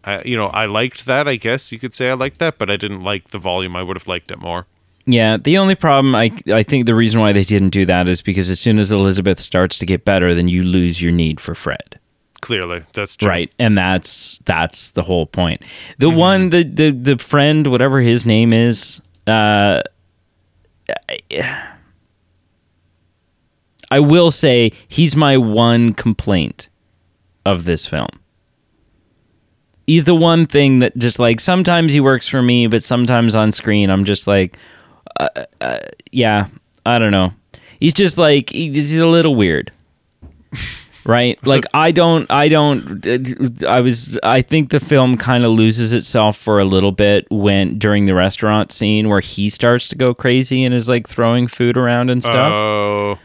[0.04, 1.28] I, you know, I liked that.
[1.28, 3.76] I guess you could say I liked that, but I didn't like the volume.
[3.76, 4.66] I would have liked it more.
[5.04, 8.22] Yeah, the only problem I I think the reason why they didn't do that is
[8.22, 11.54] because as soon as Elizabeth starts to get better, then you lose your need for
[11.54, 11.97] Fred.
[12.40, 13.28] Clearly, that's true.
[13.28, 13.52] Right.
[13.58, 15.62] And that's that's the whole point.
[15.98, 19.82] The one the, the the friend, whatever his name is, uh
[23.90, 26.68] I will say he's my one complaint
[27.44, 28.08] of this film.
[29.86, 33.52] He's the one thing that just like sometimes he works for me, but sometimes on
[33.52, 34.58] screen I'm just like,
[35.18, 35.28] uh,
[35.60, 35.78] uh,
[36.12, 36.48] yeah,
[36.84, 37.32] I don't know.
[37.80, 39.72] He's just like he's a little weird,
[41.04, 41.38] right?
[41.46, 43.06] Like I don't, I don't.
[43.06, 47.26] Uh, I was, I think the film kind of loses itself for a little bit
[47.30, 51.46] when during the restaurant scene where he starts to go crazy and is like throwing
[51.46, 52.52] food around and stuff.
[52.52, 53.18] Oh,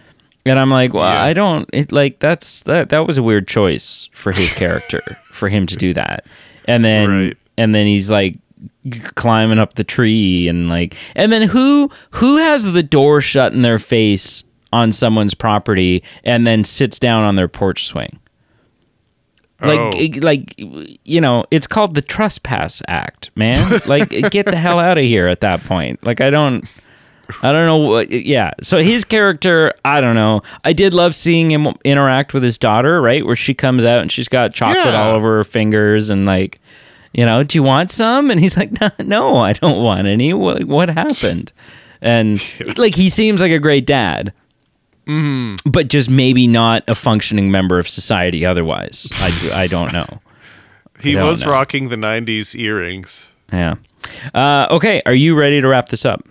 [0.46, 1.24] And I'm like, well, Yeah.
[1.24, 5.02] I don't it, like that's that that was a weird choice for his character
[5.32, 6.26] for him to do that.
[6.66, 7.38] And then Right.
[7.58, 8.38] and then he's like
[9.16, 13.62] climbing up the tree and like and then who who has the door shut in
[13.62, 14.44] their face
[14.74, 18.20] on someone's property and then sits down on their porch swing?
[19.62, 19.92] Like, Oh.
[19.98, 23.80] it- like, you know, it's called the Trespass Act, man.
[23.86, 26.06] like, get the hell out of here at that point.
[26.06, 26.66] Like, I don't,
[27.42, 28.10] I don't know what.
[28.12, 28.52] Yeah.
[28.62, 30.42] So his character, I don't know.
[30.66, 33.26] I did love seeing him interact with his daughter, right?
[33.26, 35.02] Where she comes out and she's got chocolate Yeah.
[35.02, 36.60] all over her fingers and like,
[37.14, 38.30] you know, do you want some?
[38.32, 40.34] And he's like, no, no I don't want any.
[40.34, 41.54] What, what happened?
[42.02, 42.42] And
[42.78, 44.34] like, he seems like a great dad.
[45.06, 49.10] But just maybe not a functioning member of society otherwise.
[49.16, 50.22] I, I don't know.
[51.02, 51.52] he don't was know.
[51.52, 53.30] rocking the '90s earrings.
[53.52, 53.76] Yeah.
[54.34, 55.02] Uh, okay.
[55.06, 56.26] Are you ready to wrap this up?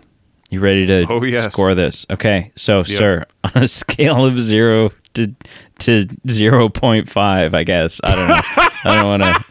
[0.50, 1.52] You ready to Oh, yes.
[1.52, 2.04] score this?
[2.10, 2.52] Okay.
[2.56, 5.34] So, sir, on a scale of zero to
[5.80, 8.40] to zero point five, I guess I don't know.
[8.84, 9.44] I don't want to.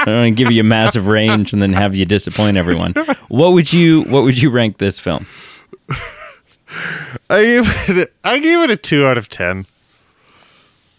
[0.00, 2.94] I don't want to give you a massive range and then have you disappoint everyone.
[3.28, 5.26] What would you What would you rank this film?
[7.30, 8.08] I gave it.
[8.08, 9.66] A, I gave it a two out of ten.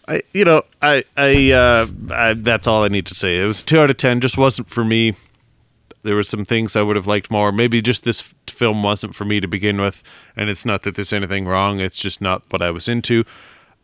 [0.08, 3.38] I, you know, I, I, uh, I, that's all I need to say.
[3.40, 4.20] It was two out of ten.
[4.20, 5.14] Just wasn't for me.
[6.02, 7.52] There were some things I would have liked more.
[7.52, 10.02] Maybe just this f- film wasn't for me to begin with.
[10.34, 11.78] And it's not that there's anything wrong.
[11.78, 13.24] It's just not what I was into.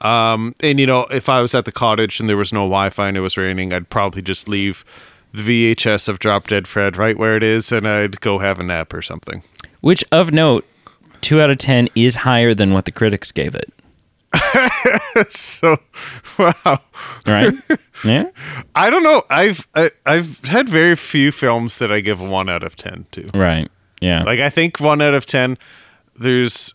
[0.01, 3.09] Um, and you know, if I was at the cottage and there was no Wi-Fi
[3.09, 4.85] and it was raining, I'd probably just leave
[5.33, 8.63] the VHS of Drop Dead Fred right where it is, and I'd go have a
[8.63, 9.43] nap or something.
[9.81, 10.67] Which, of note,
[11.21, 13.73] two out of ten is higher than what the critics gave it.
[15.31, 15.77] so,
[16.39, 16.81] wow.
[17.27, 17.53] Right?
[18.05, 18.31] yeah.
[18.75, 19.23] I don't know.
[19.31, 23.07] I've I, I've had very few films that I give a one out of ten
[23.13, 23.31] to.
[23.35, 23.71] Right.
[24.01, 24.23] Yeah.
[24.25, 25.59] Like I think one out of ten,
[26.17, 26.75] there's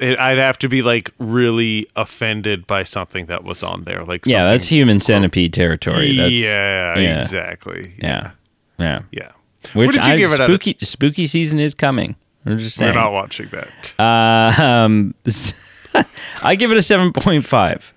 [0.00, 4.04] it, I'd have to be like really offended by something that was on there.
[4.04, 6.16] Like yeah, that's human centipede territory.
[6.16, 7.14] That's, yeah, yeah.
[7.14, 7.94] exactly.
[7.98, 8.32] Yeah.
[8.78, 9.02] Yeah.
[9.10, 9.32] yeah.
[9.74, 10.40] Which did you I, give it?
[10.40, 12.16] out of- spooky spooky season is coming.
[12.44, 13.94] I'm just We're not watching that.
[13.98, 15.14] Uh, um,
[16.42, 17.92] I give it a seven point five.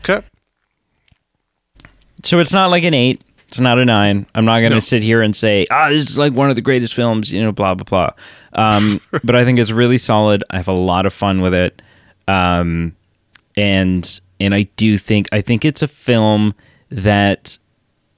[0.00, 0.22] Okay.
[2.24, 3.22] So it's not like an eight.
[3.46, 4.26] It's not a nine.
[4.34, 4.80] I'm not going to No.
[4.80, 7.52] sit here and say, ah, this is like one of the greatest films, you know,
[7.52, 8.10] blah, blah, blah.
[8.52, 10.44] Um, but I think it's really solid.
[10.50, 11.80] I have a lot of fun with it.
[12.26, 12.94] Um,
[13.56, 16.54] and, and I do think, I think it's a film
[16.90, 17.58] that,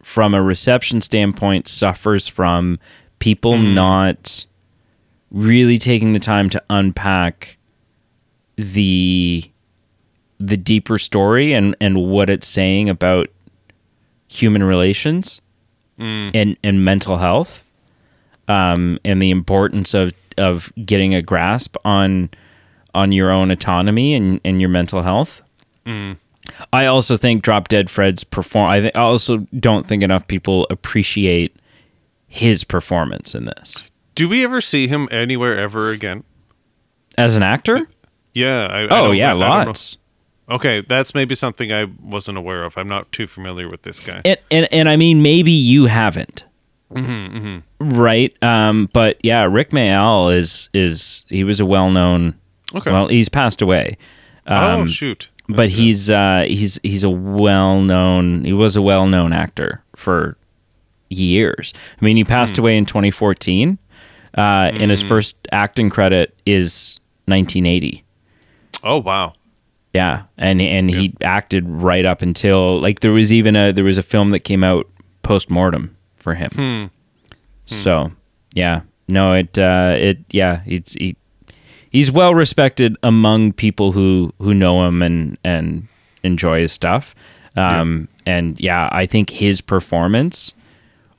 [0.02, 2.80] from a reception standpoint, suffers from
[3.20, 4.46] people not
[5.30, 7.56] really taking the time to unpack
[8.56, 9.50] the
[10.38, 13.28] the deeper story and and what it's saying about
[14.28, 15.40] human relations
[16.34, 17.62] and and mental health
[18.48, 22.30] um and the importance of of getting a grasp on
[22.94, 25.42] on your own autonomy and and your mental health.
[26.72, 28.70] I also think Drop Dead Fred's perform.
[28.70, 31.54] I, th- I also don't think enough people appreciate
[32.26, 33.89] his performance in this
[34.20, 36.24] Do we ever see him anywhere ever again?
[37.16, 37.78] as an actor.
[38.34, 38.66] Yeah.
[38.70, 39.96] I, Oh yeah, I don't lots.
[40.48, 42.76] Okay, that's maybe something I wasn't aware of.
[42.76, 44.20] I'm not too familiar with this guy.
[44.24, 46.44] and, and and I mean maybe you haven't,
[47.80, 48.36] right?
[48.42, 52.34] Um, but yeah, Rik Mayall is is he was a well known.
[52.74, 52.90] Okay.
[52.92, 53.96] Well, he's passed away,
[54.46, 55.30] oh shoot.
[55.48, 55.80] but That's good.
[55.82, 58.44] he's uh, he's he's a well known.
[58.44, 60.36] He was a well known actor for
[61.08, 61.72] years.
[62.00, 62.62] I mean, he passed Hmm.
[62.62, 63.78] away in 2014,
[64.36, 68.04] uh, and his first acting credit is 1980.
[68.82, 69.34] Oh wow.
[69.92, 73.98] Yeah, and and he acted right up until like there was even a there was
[73.98, 74.88] a film that came out
[75.22, 76.50] post mortem for him.
[77.66, 78.12] So
[78.54, 81.16] yeah, no, it uh, it yeah, it's he,
[81.90, 85.88] he's well respected among people who who know him and and
[86.22, 87.14] enjoy his stuff.
[87.56, 90.54] Um, and yeah, I think his performance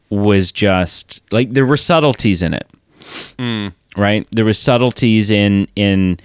[0.09, 2.68] was just like there were subtleties in it.
[3.02, 3.74] Mm.
[3.97, 6.20] Right, there was subtleties in in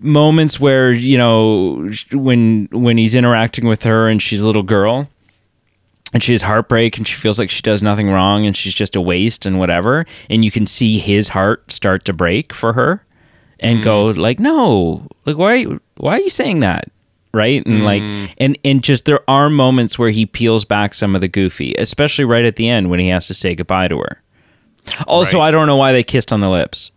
[0.00, 5.08] moments where you know when when he's interacting with her and she's a little girl
[6.12, 8.94] and she has heartbreak and she feels like she does nothing wrong and she's just
[8.94, 13.04] a waste and whatever and you can see his heart start to break for her
[13.60, 14.16] and go mm.
[14.16, 15.64] like no like why
[15.96, 16.90] why are you saying that?
[17.32, 17.66] Right?
[17.66, 18.32] And like mm.
[18.38, 22.24] and and just there are moments where he peels back some of the goofy especially
[22.24, 24.22] right at the end when he has to say goodbye to her
[25.06, 25.48] also Right.
[25.48, 26.90] i don't know why they kissed on the lips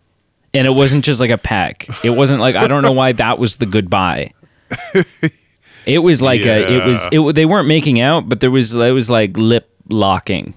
[0.54, 1.88] and it wasn't just like a peck.
[2.04, 4.34] It wasn't like I don't know why that was the goodbye.
[5.86, 8.92] It was like a it was it they weren't making out, but there was it
[8.92, 10.54] was like lip locking.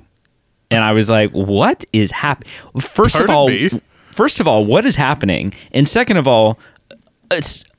[0.73, 2.51] And I was like, "What is happening?"
[2.81, 3.71] First Pardon of all, me?
[4.13, 5.53] first of all, what is happening?
[5.71, 6.59] And second of all,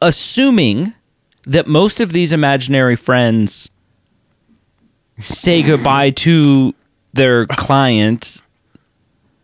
[0.01, 0.93] assuming
[1.45, 3.69] that most of these imaginary friends
[5.19, 6.73] say goodbye to
[7.13, 8.41] their client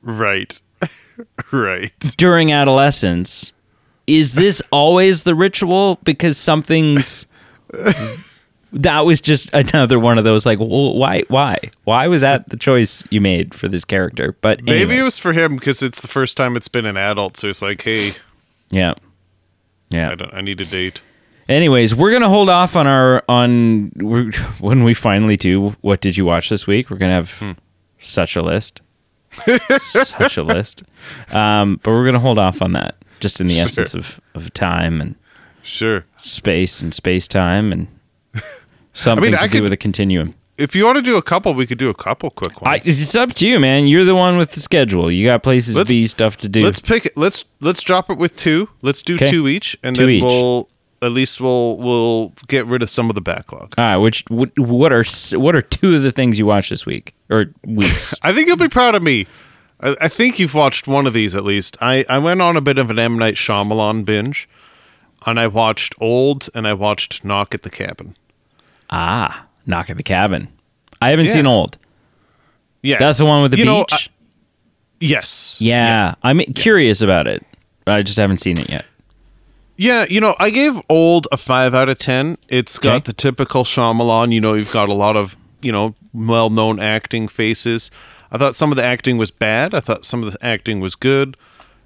[0.07, 0.61] Right.
[1.51, 1.91] right.
[2.17, 3.53] during adolescence
[4.07, 5.99] is this always the ritual?
[6.03, 7.27] Because something's
[8.71, 11.57] that was just another one of those like wh- why why?
[11.83, 14.35] Why was that the choice you made for this character?
[14.41, 17.37] But Maybe it was for him because it's the first time it's been an adult,
[17.37, 18.11] so it's like, hey,
[18.69, 18.93] yeah.
[19.89, 20.11] Yeah.
[20.11, 21.01] I don't I need a date.
[21.47, 23.89] anyways we're gonna hold off on our on
[24.59, 26.89] when we finally do what did you watch this week?
[26.89, 27.51] We're gonna have hmm.
[27.99, 28.81] such a list
[29.79, 30.83] such a list
[31.31, 33.65] um but we're gonna hold off on that just in the Sure.
[33.65, 35.15] essence of of time and
[35.63, 36.05] Sure.
[36.17, 37.87] space and space time and
[38.93, 40.33] something I to do could- with a continuum.
[40.57, 42.87] If you want to do a couple, we could do a couple quick I, ones.
[42.87, 43.85] it's up to you, man.
[43.85, 45.11] You're the one with the schedule.
[45.11, 46.63] You got places to Let's- be, stuff to do.
[46.63, 47.15] let's pick it.
[47.15, 48.67] Let's let's drop it with two.
[48.81, 49.27] Let's do 'Kay.
[49.27, 50.23] two each, and Two then each.
[50.23, 50.67] we'll
[51.01, 53.73] at least we'll we'll get rid of some of the backlog.
[53.77, 55.03] All right, which what, what are
[55.37, 58.15] what are two of the things you watched this week or weeks?
[58.23, 59.27] I think you'll be proud of me.
[59.79, 61.77] I, I think you've watched one of these at least.
[61.81, 64.49] I, I went on a bit of an M Night Shyamalan binge,
[65.25, 68.15] and I watched Old and I watched Knock at the Cabin.
[68.89, 70.47] ah, Knock at the Cabin.
[71.01, 71.31] I haven't Yeah.
[71.33, 71.77] seen Old.
[72.81, 74.09] Yeah, That's the one with the You know, beach.
[74.09, 74.13] I-
[74.99, 75.57] yes.
[75.59, 77.45] yeah, I'm curious about it.
[77.85, 78.85] I just haven't seen it yet.
[79.77, 82.37] Yeah, you know, I gave Old a five out of ten.
[82.49, 83.03] It's got Okay.
[83.05, 84.33] the typical Shyamalan.
[84.33, 87.91] You know, you've got a lot of you know well-known acting faces.
[88.31, 89.73] I thought some of the acting was bad.
[89.73, 91.37] I thought some of the acting was good.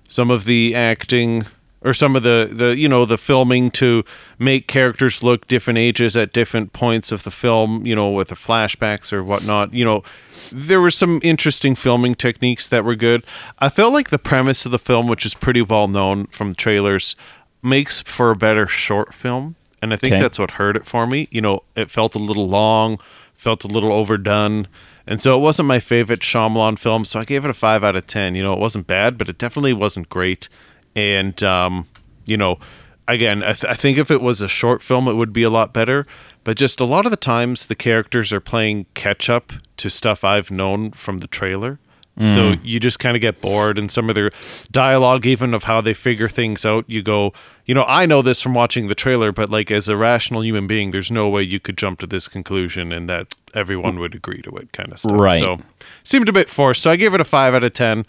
[0.07, 1.45] Some of the acting
[1.83, 4.03] or some of the the you know the filming to
[4.39, 7.85] make characters look different ages at different points of the film.
[7.85, 9.73] You know, with the flashbacks or whatnot.
[9.73, 10.03] You know,
[10.49, 13.23] there were some interesting filming techniques that were good.
[13.59, 17.15] I felt like the premise of the film, which is pretty well known from trailers,
[17.63, 19.55] makes for a better short film.
[19.81, 20.21] And I think Okay.
[20.21, 21.27] that's what hurt it for me.
[21.31, 22.99] You know, it felt a little long,
[23.33, 24.67] felt a little overdone.
[25.07, 27.03] And so it wasn't my favorite Shyamalan film.
[27.05, 28.35] So I gave it a five out of 10.
[28.35, 30.47] You know, it wasn't bad, but it definitely wasn't great.
[30.95, 31.87] And, um,
[32.27, 32.59] you know,
[33.07, 35.49] again, I, th- I think if it was a short film, it would be a
[35.49, 36.05] lot better.
[36.43, 40.23] But just a lot of the times, the characters are playing catch up to stuff
[40.23, 41.79] I've known from the trailer.
[42.19, 42.59] So mm.
[42.61, 44.31] you just kind of get bored, and some of their
[44.69, 47.33] dialogue, even of how they figure things out, you go,
[47.65, 50.67] you know, I know this from watching the trailer, but like as a rational human
[50.67, 54.41] being, there's no way you could jump to this conclusion and that everyone would agree
[54.41, 55.19] to it, kind of stuff.
[55.19, 55.39] Right.
[55.39, 55.59] So
[56.03, 56.83] seemed a bit forced.
[56.83, 58.05] So I gave it a five out of ten.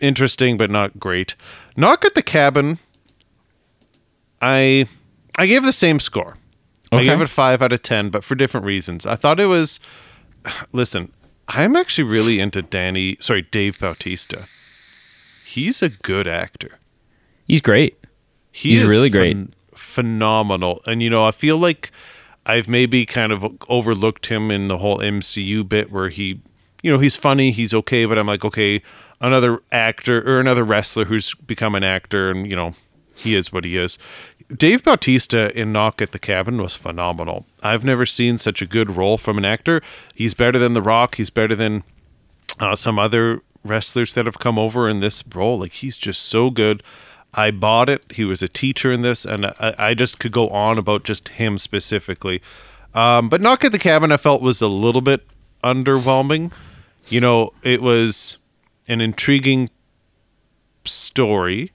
[0.00, 1.36] Interesting, but not great.
[1.76, 2.78] Knock at the cabin.
[4.40, 4.86] I
[5.38, 6.36] I gave the same score.
[6.90, 9.06] I gave it five out of ten, but for different reasons.
[9.06, 9.78] I thought it was.
[10.72, 11.12] Listen,
[11.48, 13.16] I'm actually really into Danny.
[13.20, 14.48] Sorry, Dave Bautista.
[15.44, 16.78] He's a good actor.
[17.46, 17.96] He's great.
[18.50, 19.36] He He's really great.
[19.74, 20.82] phenomenal.
[20.86, 21.92] And you know, I feel like
[22.44, 26.40] I've maybe kind of overlooked him in the whole MCU bit where he,
[26.82, 28.82] you know, he's funny, he's okay, but I'm like, okay,
[29.20, 32.74] another actor or another wrestler who's become an actor, and you know,
[33.16, 33.98] he is what he is.
[34.54, 37.46] Dave Bautista in Knock at the Cabin was phenomenal.
[37.62, 39.82] I've never seen such a good role from an actor.
[40.14, 41.16] He's better than The Rock.
[41.16, 41.82] He's better than
[42.60, 45.58] uh, some other wrestlers that have come over in this role.
[45.58, 46.82] Like he's just so good.
[47.34, 48.04] I bought it.
[48.12, 51.28] He was a teacher in this, and I, I just could go on about just
[51.30, 52.40] him specifically.
[52.94, 55.26] Um, but Knock at the Cabin, I felt was a little bit
[55.62, 56.52] underwhelming.
[57.08, 58.38] You know, it was
[58.88, 59.68] an intriguing
[60.84, 61.72] story,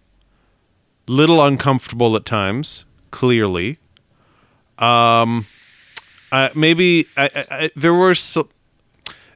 [1.08, 3.78] little uncomfortable at times, clearly.
[4.78, 5.46] Um,
[6.32, 8.50] uh, maybe I, I, I, there were so,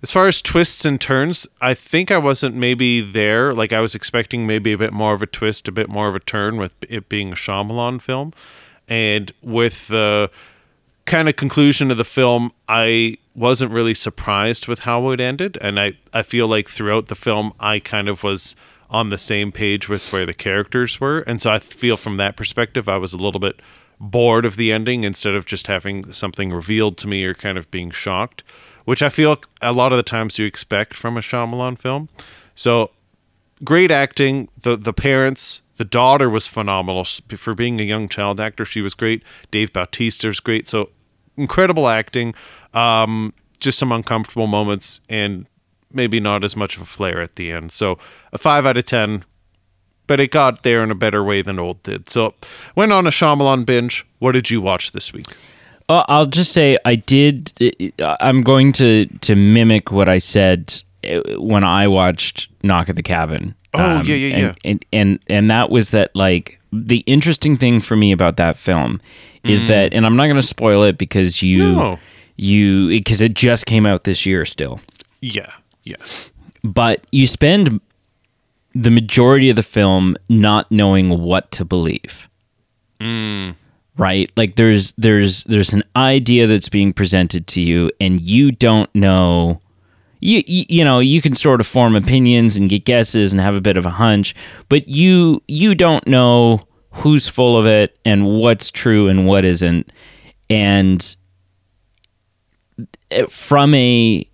[0.01, 3.53] as far as twists and turns, I think I wasn't maybe there.
[3.53, 6.15] Like I was expecting maybe a bit more of a twist, a bit more of
[6.15, 8.33] a turn with it being a Shyamalan film,
[8.87, 10.31] and with the
[11.05, 15.79] kind of conclusion of the film, I wasn't really surprised with how it ended, and
[15.79, 18.55] I I feel like throughout the film, I kind of was
[18.89, 22.35] on the same page with where the characters were, and so I feel from that
[22.37, 23.59] perspective, I was a little bit
[23.99, 27.69] bored of the ending instead of just having something revealed to me or kind of
[27.71, 28.43] being shocked,
[28.83, 32.09] which I feel a lot of the times you expect from a Shyamalan film.
[32.55, 32.91] So
[33.63, 34.49] great acting.
[34.57, 38.65] The the parents, the daughter was phenomenal for being a young child actor.
[38.65, 39.23] She was great.
[39.51, 40.67] Dave Bautista was great.
[40.67, 40.91] So
[41.37, 42.35] incredible acting.
[42.73, 45.47] Um, just some uncomfortable moments and
[45.95, 47.71] maybe not as much of a flair at the end.
[47.71, 47.97] So
[48.33, 49.23] a five out of ten.
[50.07, 52.09] But it got there in a better way than old did.
[52.11, 52.35] So
[52.75, 54.05] went on a Shyamalan binge.
[54.19, 55.25] What did you watch this week?
[55.89, 57.51] Uh, I'll just say I did.
[57.99, 62.95] uh, I'm going to to mimic what I said uh, when I watched Knock at
[62.95, 63.55] the Cabin.
[63.73, 64.53] Oh, yeah, yeah, yeah.
[64.63, 69.01] And, and and that was that like the interesting thing for me about that film
[69.43, 71.75] is that, and I'm not going to spoil it because you Mm.
[71.75, 71.99] No.
[72.35, 74.79] you because it just came out this year still,
[75.21, 75.51] Yeah,
[75.85, 75.95] yeah.
[76.63, 77.79] but you spend
[78.73, 82.27] the majority of the film not knowing what to believe.
[82.99, 83.55] Mm.
[83.97, 84.29] Right?
[84.35, 89.61] Like there's there's there's an idea that's being presented to you and you don't know
[90.19, 93.55] you, you you know, you can sort of form opinions and get guesses and have
[93.55, 94.35] a bit of a hunch,
[94.69, 96.61] but you you don't know
[96.91, 99.91] who's full of it and what's true and what isn't.
[100.49, 101.15] And
[103.11, 104.27] eh, from a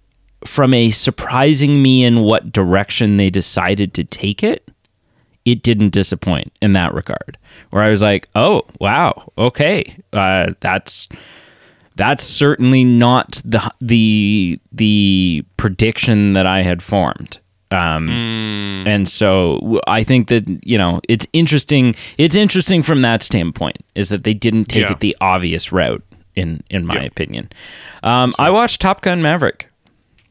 [0.46, 4.68] from a surprising me in what direction they decided to take it,
[5.46, 7.38] it didn't disappoint in that regard.
[7.72, 11.08] Where I was like, "Oh, wow, okay, uh, that's
[11.96, 17.40] that's certainly not the the the prediction that I had formed."
[17.72, 18.10] Um,
[18.86, 21.96] And so I think that you know it's interesting.
[22.18, 24.92] It's interesting from that standpoint is that they didn't take Yeah.
[24.94, 26.04] it the obvious route.
[26.34, 27.02] In in my Yeah.
[27.04, 27.50] opinion,
[28.04, 29.68] um, I watched Top Gun Maverick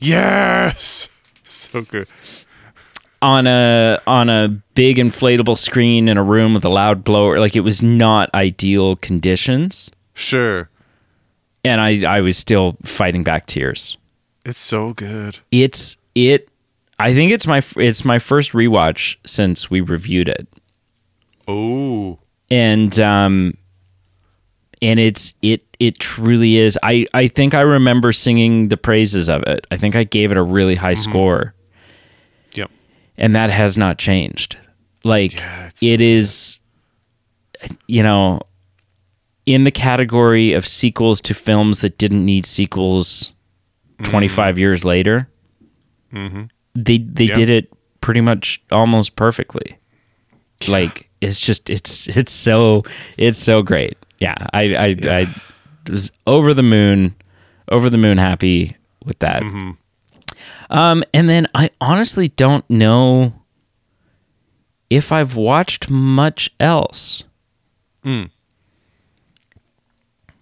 [0.01, 1.09] Yes.
[1.44, 2.09] So good.
[3.22, 7.38] on a on a big inflatable screen in a room with a loud blower.
[7.38, 10.70] Like it was not ideal conditions, Sure.
[11.64, 13.96] and I I was still fighting back tears.
[14.46, 15.38] It's so good.
[15.53, 16.48] it's it
[16.98, 20.48] i think it's my it's my first rewatch since we reviewed it
[21.46, 22.18] Oh.
[22.51, 23.57] and um
[24.83, 26.78] and it's it it truly is.
[26.83, 29.66] I i think i remember singing the praises of it.
[29.70, 31.11] I think i gave it a really high mm-hmm.
[31.11, 31.55] score.
[32.55, 32.70] Yep.
[33.16, 34.57] and that has not changed.
[35.05, 36.61] Like Yeah, it's it is
[37.87, 38.41] you know
[39.47, 43.33] in the category of sequels to films that didn't need sequels
[43.99, 44.11] mm-hmm.
[44.11, 45.28] 25 years later
[46.12, 46.45] mm-hmm.
[46.74, 47.35] they they Yeah.
[47.35, 49.78] did it pretty much almost perfectly.
[50.68, 52.83] Like it's just it's it's so
[53.16, 55.27] it's so great yeah i i, I
[55.91, 57.14] was over the moon
[57.71, 59.43] over the moon happy with that
[60.71, 63.33] um and then i honestly don't know
[64.91, 67.25] if i've watched much else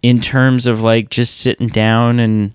[0.02, 2.52] in terms of like just sitting down and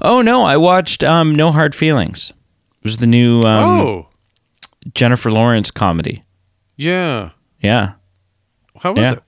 [0.00, 2.30] oh no i watched um no hard feelings
[2.78, 4.08] it was the new um, oh.
[4.94, 6.22] jennifer lawrence comedy
[6.76, 7.30] Yeah.
[7.60, 7.92] yeah
[8.80, 9.12] How was Yeah.
[9.14, 9.22] it?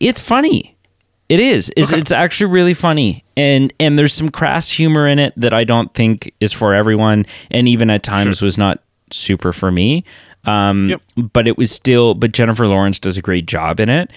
[0.00, 0.76] It's funny.
[1.28, 1.70] It is.
[1.76, 3.22] It's, it's actually really funny.
[3.36, 7.26] And and there's some crass humor in it that i don't think is for everyone.
[7.50, 8.46] And even at times Sure.
[8.46, 8.82] was not
[9.12, 10.04] super for me.
[10.44, 11.02] Um Yep.
[11.34, 14.10] but it was still but jennifer lawrence does a great job in it.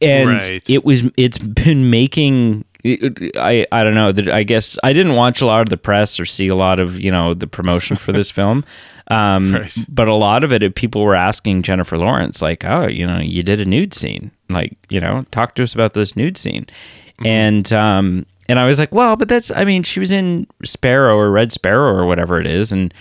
[0.00, 0.68] And Right.
[0.68, 4.10] it was it's been making I I don't know.
[4.12, 6.80] That I guess I didn't watch a lot of the press or see a lot
[6.80, 8.64] of you know the promotion for this film,
[9.08, 9.76] um, Right.
[9.88, 13.42] but a lot of it people were asking Jennifer Lawrence like oh you know you
[13.42, 14.30] did a nude scene.
[14.48, 16.66] Like you know talk to us about this nude scene,
[17.24, 21.16] and um and I was like well but that's I mean she was in Sparrow
[21.16, 22.92] or Red Sparrow or whatever it is and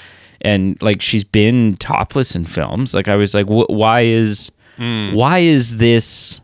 [0.41, 2.93] and like she's been topless in films.
[2.93, 6.39] Like I was like why is why is this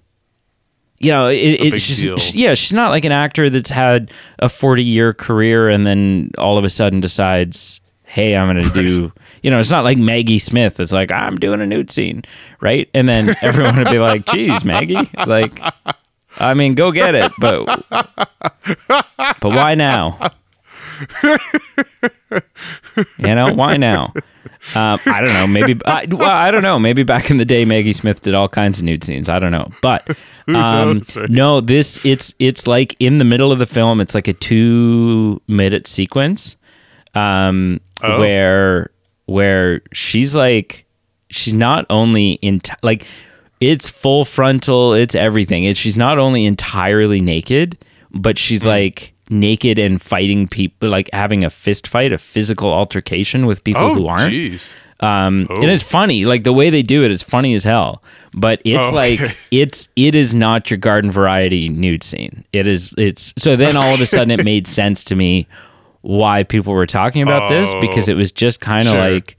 [0.99, 4.49] you know, it, it she's, she- yeah, she's not like an actor that's had a
[4.49, 9.11] 40 year career and then all of a sudden decides, hey, I'm going to do,
[9.43, 10.79] you know, it's not like Maggie Smith.
[10.79, 12.23] It's like, I'm doing a nude scene,
[12.61, 12.89] right?
[12.93, 15.59] And then everyone would be like, geez, Maggie, like,
[16.37, 20.19] I mean, go get it, but, but why now?
[22.31, 24.13] you know, why now?
[24.75, 25.47] Um, I don't know.
[25.47, 26.77] Maybe I, well, I don't know.
[26.79, 29.29] Maybe back in the day, Maggie Smith did all kinds of nude scenes.
[29.29, 30.07] I don't know, but
[30.47, 30.53] um,
[30.97, 31.29] knows, right?
[31.29, 34.01] no, this it's it's like in the middle of the film.
[34.01, 36.55] It's like a two minute sequence
[37.15, 38.19] um, Oh.
[38.19, 38.91] where
[39.25, 40.85] where she's like
[41.29, 43.05] she's not only in like
[43.61, 44.93] it's full frontal.
[44.93, 45.63] It's everything.
[45.63, 47.77] It's she's not only entirely naked,
[48.11, 48.67] but she's Hmm.
[48.69, 53.81] like naked and fighting people, like having a fist fight, a physical altercation with people
[53.81, 54.31] Oh, who aren't.
[54.33, 54.73] jeez.
[54.99, 55.55] Um, Oh.
[55.61, 58.01] and it's funny, like the way they do it is funny as hell.
[58.33, 59.33] But it's Oh, like okay.
[59.51, 62.45] it's it is not your garden variety nude scene.
[62.53, 65.45] It is it's so then all of a sudden it made sense to me
[66.01, 69.09] why people were talking about this because Oh, it was just kind of sure.
[69.11, 69.37] like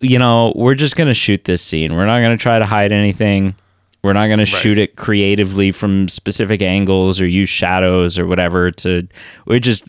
[0.00, 1.94] you know we're just gonna shoot this scene.
[1.94, 3.54] We're not gonna try to hide anything.
[4.02, 8.70] We're not going to shoot it creatively from specific angles or use shadows or whatever.
[8.72, 9.06] To
[9.46, 9.84] we're just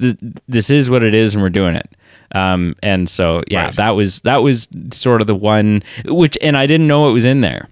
[0.48, 1.90] this is what it is, and we're doing it.
[2.36, 3.76] Um, and so yeah, Right.
[3.76, 7.26] that was that was sort of the one which, and I didn't know it was
[7.26, 7.68] in there.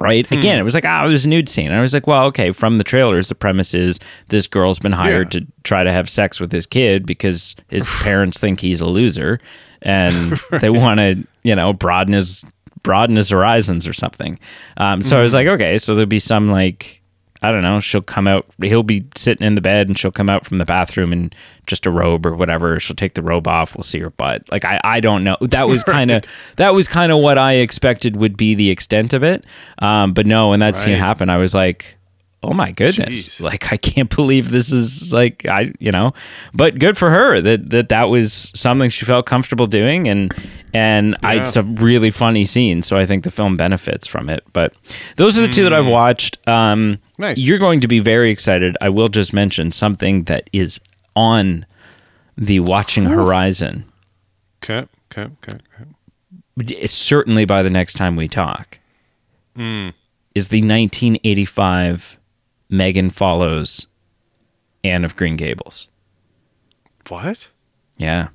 [0.00, 0.24] Right.
[0.28, 0.34] Hmm.
[0.34, 1.66] Again, it was like, ah, there's a nude scene.
[1.66, 3.98] And I was like, well, okay, from the trailers, the premise is
[4.28, 5.40] this girl's been hired Yeah.
[5.40, 9.40] to try to have sex with his kid because his parents think he's a loser
[9.82, 10.14] and
[10.60, 12.44] they want to, you know, broaden his
[12.82, 14.38] broaden his horizons or something.
[14.76, 15.54] Um, so I was like, Mm-hmm.
[15.54, 16.94] okay, so there'll be some like
[17.40, 20.28] I don't know, she'll come out he'll be sitting in the bed and she'll come
[20.28, 21.30] out from the bathroom in
[21.66, 22.80] just a robe or whatever.
[22.80, 24.50] She'll take the robe off, we'll see her butt.
[24.50, 25.36] Like I, I don't know.
[25.40, 26.24] That was kind of
[26.56, 29.44] that was kind of what I expected would be the extent of it.
[29.78, 30.98] Um, but no, when that scene Right.
[31.00, 31.97] happened, I was like,
[32.42, 33.40] oh my goodness Jeez.
[33.40, 36.12] like i can't believe this is like i you know
[36.54, 40.32] but good for her that that that was something she felt comfortable doing and
[40.72, 44.44] and I, it's a really funny scene so i think the film benefits from it
[44.52, 44.72] but
[45.16, 47.38] those are the two that i've watched um Nice.
[47.40, 50.80] you're going to be very excited i will just mention something that is
[51.16, 51.66] on
[52.36, 53.84] the watching horizon
[54.62, 54.86] Okay.
[55.12, 55.32] Okay.
[55.42, 55.58] Okay.
[56.60, 56.86] okay.
[56.86, 58.78] certainly by the next time we talk
[60.34, 62.17] is the 1985
[62.70, 63.86] megan follows
[64.84, 65.88] anne of green gables
[67.08, 67.50] What?
[67.96, 68.28] Yeah.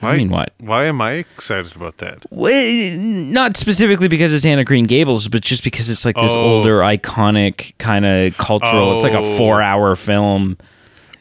[0.00, 0.52] Why, mean, what?
[0.58, 2.26] Why am I excited about that?
[2.30, 2.98] Well,
[3.32, 6.40] not specifically because it's Anne of Green Gables, but just because it's like this Oh.
[6.58, 8.92] older, iconic kind of cultural.
[8.92, 9.36] It's like a Oh.
[9.38, 10.58] four-hour film,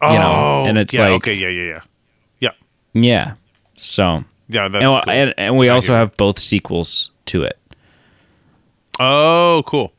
[0.01, 0.65] you know, oh.
[0.67, 1.79] and it's yeah, like, okay, yeah, yeah, yeah,
[2.41, 2.51] yeah,
[2.93, 3.33] yeah.
[3.75, 4.67] So, yeah.
[4.67, 5.13] That's and, cool.
[5.13, 7.57] and, and we I also have both sequels to it,
[8.99, 9.92] oh, cool.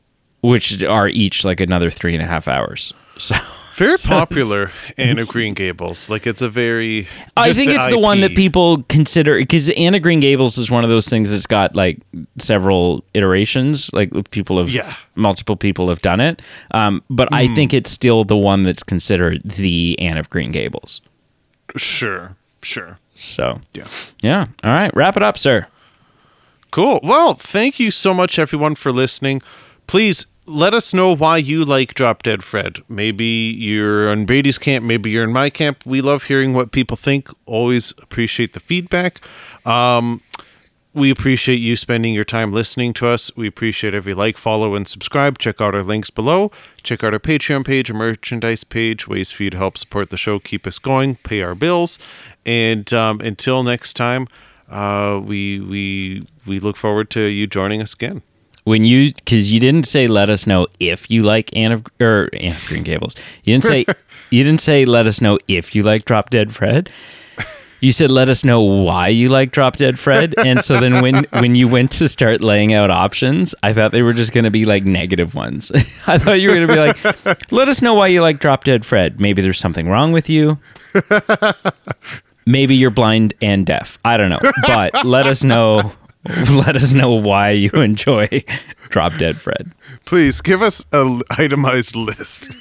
[0.45, 2.93] Which are each like another three and a half hours.
[3.17, 3.35] So,
[3.75, 6.09] Very So popular, Anne of Green Gables.
[6.09, 7.07] Like it's a very.
[7.35, 10.83] I think it's the one that people consider because Anne of Green Gables is one
[10.85, 11.99] of those things that's got like
[12.39, 13.91] several iterations.
[13.93, 14.93] Like people have, Yeah.
[15.15, 16.41] multiple people have done it.
[16.71, 17.55] Um, but I Hmm.
[17.55, 21.01] think it's still the one that's considered the Anne of Green Gables.
[21.75, 22.99] Sure, sure.
[23.13, 23.87] So Yeah.
[24.21, 25.67] yeah, all right, wrap it up, sir.
[26.71, 26.99] Cool.
[27.03, 29.41] Well, thank you so much, everyone, for listening.
[29.87, 32.77] Please let us know why you like Drop Dead Fred.
[32.87, 35.85] Maybe you're in Brady's camp, maybe you're in my camp.
[35.85, 37.29] We love hearing what people think.
[37.45, 39.21] Always appreciate the feedback.
[39.65, 40.21] Um,
[40.93, 43.35] we appreciate you spending your time listening to us.
[43.35, 45.37] We appreciate every like, follow, and subscribe.
[45.39, 46.51] Check out our links below.
[46.83, 50.15] Check out our Patreon page, our merchandise page, ways for you to help support the
[50.15, 51.99] show, keep us going, pay our bills.
[52.45, 54.27] And um, until next time,
[54.69, 58.21] uh, we we we look forward to you joining us again.
[58.65, 62.29] When you because you didn't say let us know if you like Anne of or
[62.33, 63.15] Anne of Green Gables.
[63.43, 63.85] You didn't say
[64.31, 66.89] you didn't say let us know if you like Drop Dead Fred.
[67.79, 70.33] You said let us know why you like Drop Dead Fred.
[70.43, 74.01] And so then when when you went to start laying out options, I thought they
[74.01, 75.71] were just going to be like negative ones.
[76.07, 78.63] I thought you were going to be like let us know why you like Drop
[78.63, 79.21] Dead Fred.
[79.21, 80.57] Maybe there's something wrong with you.
[82.47, 83.99] Maybe you're blind and deaf.
[84.03, 84.39] I don't know.
[84.67, 85.93] But let us know
[86.49, 88.27] let us know why you enjoy
[88.89, 89.71] Drop Dead Fred.
[90.05, 92.51] Please give us a l- itemized list.